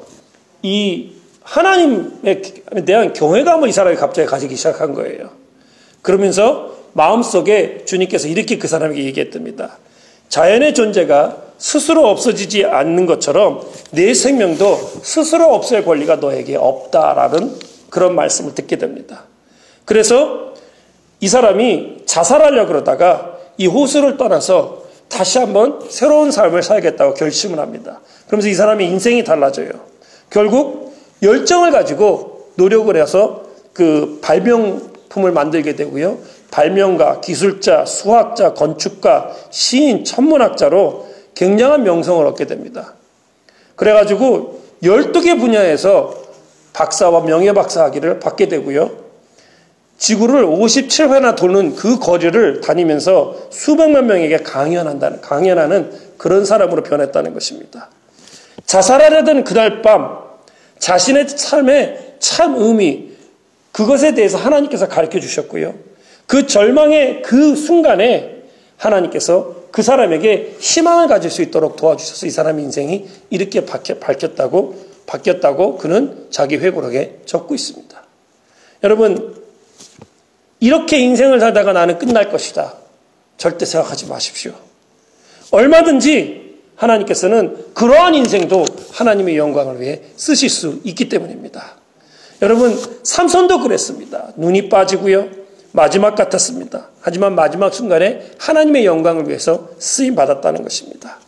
이 0.62 1.12
하나님에 1.44 2.42
대한 2.86 3.14
경외감을 3.14 3.70
이 3.70 3.72
사람이 3.72 3.98
갑자기 3.98 4.28
가지기 4.28 4.56
시작한 4.56 4.94
거예요. 4.94 5.30
그러면서 6.02 6.72
마음속에 6.94 7.84
주님께서 7.86 8.28
이렇게 8.28 8.58
그 8.58 8.68
사람에게 8.68 9.04
얘기했답니다. 9.06 9.78
자연의 10.30 10.74
존재가 10.74 11.38
스스로 11.64 12.10
없어지지 12.10 12.66
않는 12.66 13.06
것처럼 13.06 13.62
내 13.92 14.14
생명도 14.14 14.76
스스로 15.02 15.54
없앨 15.54 15.86
권리가 15.86 16.18
너에게 16.18 16.58
없다라는 16.58 17.56
그런 17.90 18.16
말씀을 18.16 18.54
듣게 18.54 18.78
됩니다. 18.78 19.24
그래서 19.86 20.52
이 21.22 21.30
사람이 21.30 22.02
자살하려 22.06 22.66
그러다가 22.66 23.38
이 23.56 23.68
호수를 23.68 24.18
떠나서 24.18 24.84
다시 25.08 25.38
한번 25.38 25.80
새로운 25.88 26.32
삶을 26.32 26.64
살겠다고 26.64 27.14
결심을 27.14 27.60
합니다. 27.60 28.02
그러면서 28.28 28.50
이 28.50 28.54
사람의 28.56 28.86
인생이 28.90 29.24
달라져요. 29.24 29.70
결국 30.30 30.94
열정을 31.22 31.72
가지고 31.72 32.50
노력을 32.56 32.94
해서 32.94 33.44
그 33.72 34.20
발명품을 34.22 35.32
만들게 35.32 35.78
되고요. 35.78 36.18
발명가, 36.52 37.22
기술자, 37.22 37.86
수학자, 37.86 38.54
건축가, 38.54 39.34
시인, 39.50 40.04
천문학자로 40.04 41.13
굉장한 41.36 41.84
명성을 41.84 42.26
얻게 42.26 42.46
됩니다. 42.46 42.94
그래가지고 43.76 44.62
12개 44.84 45.40
분야에서 45.40 46.16
박사와 46.74 47.22
명예박사 47.22 47.86
학위를 47.86 48.20
받게 48.20 48.48
되고요. 48.48 49.04
지구를 49.98 50.46
57회나 50.46 51.36
도는 51.36 51.76
그 51.76 52.00
거리를 52.00 52.62
다니면서 52.62 53.36
수백만 53.52 54.08
명에게 54.08 54.38
강연한다는, 54.38 55.22
강연하는 55.22 55.92
그런 56.18 56.46
사람으로 56.46 56.84
변했다는 56.84 57.34
것입니다. 57.34 57.90
자살하려던 58.66 59.44
그날 59.44 59.82
밤 59.82 60.20
자신의 60.80 61.30
삶의 61.30 62.16
참 62.20 62.56
의미, 62.58 63.12
그것에 63.72 64.14
대해서 64.14 64.38
하나님께서 64.38 64.88
가르쳐 64.88 65.20
주셨고요. 65.20 65.74
그 66.28 66.48
절망의 66.48 67.22
그 67.22 67.56
순간에 67.56 68.44
하나님께서 68.78 69.63
그 69.74 69.82
사람에게 69.82 70.58
희망을 70.60 71.08
가질 71.08 71.32
수 71.32 71.42
있도록 71.42 71.78
도와주셔서 71.78 72.28
이 72.28 72.30
사람의 72.30 72.64
인생이 72.64 73.08
이렇게 73.32 73.66
밝혔다고, 73.66 74.76
바뀌었다고 75.08 75.80
그는 75.80 76.28
자기 76.30 76.58
회고록에 76.58 77.22
적고 77.26 77.56
있습니다. 77.56 78.04
여러분, 78.84 79.36
이렇게 80.60 81.00
인생을 81.00 81.40
살다가 81.40 81.74
나는 81.74 81.98
끝날 81.98 82.30
것이다. 82.30 82.76
절대 83.38 83.66
생각하지 83.66 84.06
마십시오. 84.06 84.54
얼마든지 85.50 86.60
하나님께서는 86.76 87.74
그러한 87.74 88.14
인생도 88.14 88.66
하나님의 88.92 89.38
영광을 89.38 89.82
위해 89.82 90.04
쓰실 90.16 90.52
수 90.52 90.82
있기 90.84 91.10
때문입니다. 91.10 91.78
여러분, 92.44 92.80
삼손도 93.02 93.62
그랬습니다. 93.62 94.34
눈이 94.36 94.70
빠지고요. 94.70 95.30
마지막 95.72 96.14
같았습니다. 96.14 96.93
하지만 97.06 97.36
마지막 97.36 97.74
순간에 97.74 98.22
하나님의 98.40 98.86
영광을 98.86 99.28
위해서 99.28 99.68
쓰임 99.78 100.16
받았다는 100.16 100.64
것입니다. 100.64 101.20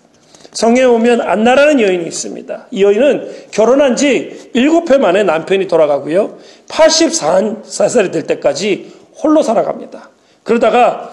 성에 0.53 0.83
오면 0.83 1.19
안나라는 1.19 1.81
여인이 1.81 2.07
있습니다. 2.07 2.67
이 2.71 2.81
여인은 2.81 3.29
결혼한 3.51 3.97
지 3.97 4.51
7회 4.55 4.97
만에 4.99 5.23
남편이 5.23 5.67
돌아가고요. 5.67 6.37
84살이 6.69 8.13
될 8.13 8.23
때까지 8.23 8.93
홀로 9.21 9.43
살아갑니다. 9.43 10.11
그러다가 10.43 11.11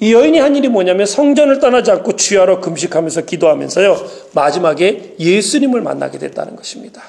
이 0.00 0.14
여인이 0.14 0.38
한 0.38 0.56
일이 0.56 0.68
뭐냐면 0.68 1.04
성전을 1.04 1.58
떠나지 1.58 1.90
않고 1.90 2.16
주야로 2.16 2.62
금식하면서 2.62 3.26
기도하면서요. 3.26 3.94
마지막에 4.32 5.16
예수님을 5.20 5.82
만나게 5.82 6.18
됐다는 6.18 6.56
것입니다. 6.56 7.02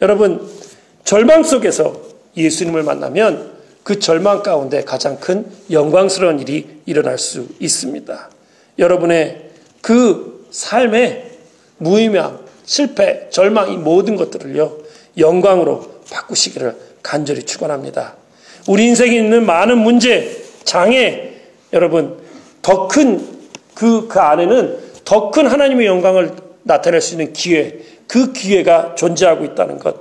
여러분, 0.00 0.48
절망 1.04 1.42
속에서 1.42 2.00
예수님을 2.38 2.84
만나면 2.84 3.55
그 3.86 4.00
절망 4.00 4.42
가운데 4.42 4.82
가장 4.82 5.20
큰 5.20 5.46
영광스러운 5.70 6.40
일이 6.40 6.66
일어날 6.86 7.18
수 7.18 7.46
있습니다. 7.60 8.30
여러분의 8.80 9.50
그 9.80 10.44
삶의 10.50 11.30
무의미함, 11.78 12.40
실패, 12.64 13.28
절망 13.30 13.70
이 13.70 13.76
모든 13.76 14.16
것들을요. 14.16 14.76
영광으로 15.18 16.00
바꾸시기를 16.10 16.74
간절히 17.00 17.44
축원합니다. 17.44 18.16
우리 18.66 18.86
인생에 18.86 19.14
있는 19.18 19.46
많은 19.46 19.78
문제, 19.78 20.36
장애, 20.64 21.34
여러분 21.72 22.16
더 22.62 22.88
큰 22.88 23.24
그그 23.76 24.08
그 24.08 24.18
안에는 24.18 24.78
더 25.04 25.30
큰 25.30 25.46
하나님의 25.46 25.86
영광을 25.86 26.32
나타낼 26.64 27.00
수 27.00 27.14
있는 27.14 27.32
기회, 27.32 27.78
그 28.08 28.32
기회가 28.32 28.96
존재하고 28.96 29.44
있다는 29.44 29.78
것. 29.78 29.94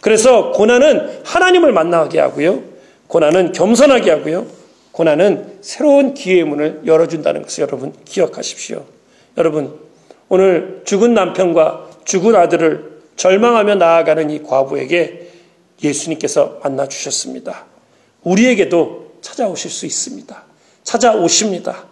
그래서 0.00 0.52
고난은 0.52 1.18
하나님을 1.24 1.72
만나게 1.72 2.20
하고요. 2.20 2.73
고난은 3.06 3.52
겸손하게 3.52 4.10
하고요. 4.10 4.46
고난은 4.92 5.58
새로운 5.60 6.14
기회의 6.14 6.44
문을 6.44 6.82
열어준다는 6.86 7.42
것을 7.42 7.62
여러분 7.62 7.92
기억하십시오. 8.04 8.84
여러분, 9.36 9.78
오늘 10.28 10.82
죽은 10.84 11.14
남편과 11.14 11.90
죽은 12.04 12.34
아들을 12.34 13.00
절망하며 13.16 13.76
나아가는 13.76 14.30
이 14.30 14.42
과부에게 14.42 15.30
예수님께서 15.82 16.60
만나 16.62 16.88
주셨습니다. 16.88 17.64
우리에게도 18.22 19.18
찾아오실 19.20 19.70
수 19.70 19.86
있습니다. 19.86 20.42
찾아오십니다. 20.84 21.86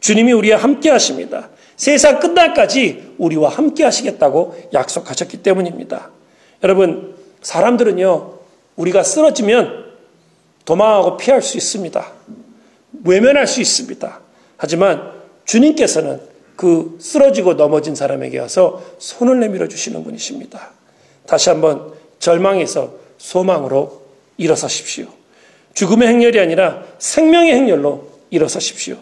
주님이 0.00 0.32
우리와 0.32 0.58
함께 0.58 0.90
하십니다. 0.90 1.48
세상 1.76 2.20
끝날까지 2.20 3.14
우리와 3.18 3.48
함께 3.48 3.84
하시겠다고 3.84 4.68
약속하셨기 4.72 5.42
때문입니다. 5.42 6.10
여러분, 6.62 7.14
사람들은요, 7.42 8.34
우리가 8.76 9.02
쓰러지면 9.02 9.83
도망하고 10.64 11.16
피할 11.16 11.42
수 11.42 11.56
있습니다. 11.56 12.12
외면할 13.04 13.46
수 13.46 13.60
있습니다. 13.60 14.20
하지만 14.56 15.12
주님께서는 15.44 16.20
그 16.56 16.96
쓰러지고 17.00 17.54
넘어진 17.54 17.94
사람에게 17.94 18.38
와서 18.38 18.82
손을 18.98 19.40
내밀어 19.40 19.68
주시는 19.68 20.04
분이십니다. 20.04 20.70
다시 21.26 21.50
한번 21.50 21.92
절망에서 22.18 22.94
소망으로 23.18 24.02
일어서십시오. 24.36 25.06
죽음의 25.74 26.08
행렬이 26.08 26.38
아니라 26.38 26.84
생명의 26.98 27.54
행렬로 27.54 28.08
일어서십시오. 28.30 28.96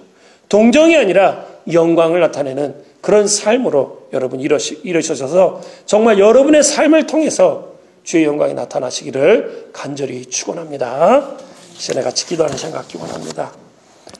동정이 0.48 0.96
아니라 0.96 1.44
영광을 1.72 2.20
나타내는 2.20 2.75
그런 3.01 3.27
삶으로 3.27 4.09
여러분 4.12 4.40
일어서셔서 4.40 5.61
정말 5.87 6.18
여러분의 6.18 6.62
삶을 6.62 7.07
통해서 7.07 7.72
주의 8.05 8.25
영광이 8.25 8.55
나타나시기를 8.55 9.70
간절히 9.72 10.27
축원합니다. 10.27 11.37
시간에 11.83 12.05
같이 12.05 12.27
기도하는 12.27 12.57
시간 12.57 12.75
갖기 12.75 12.97
원합니다. 12.97 13.51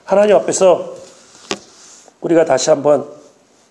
하나님 0.03 0.35
앞에서 0.35 0.97
우리가 2.19 2.43
다시 2.43 2.69
한번 2.69 3.07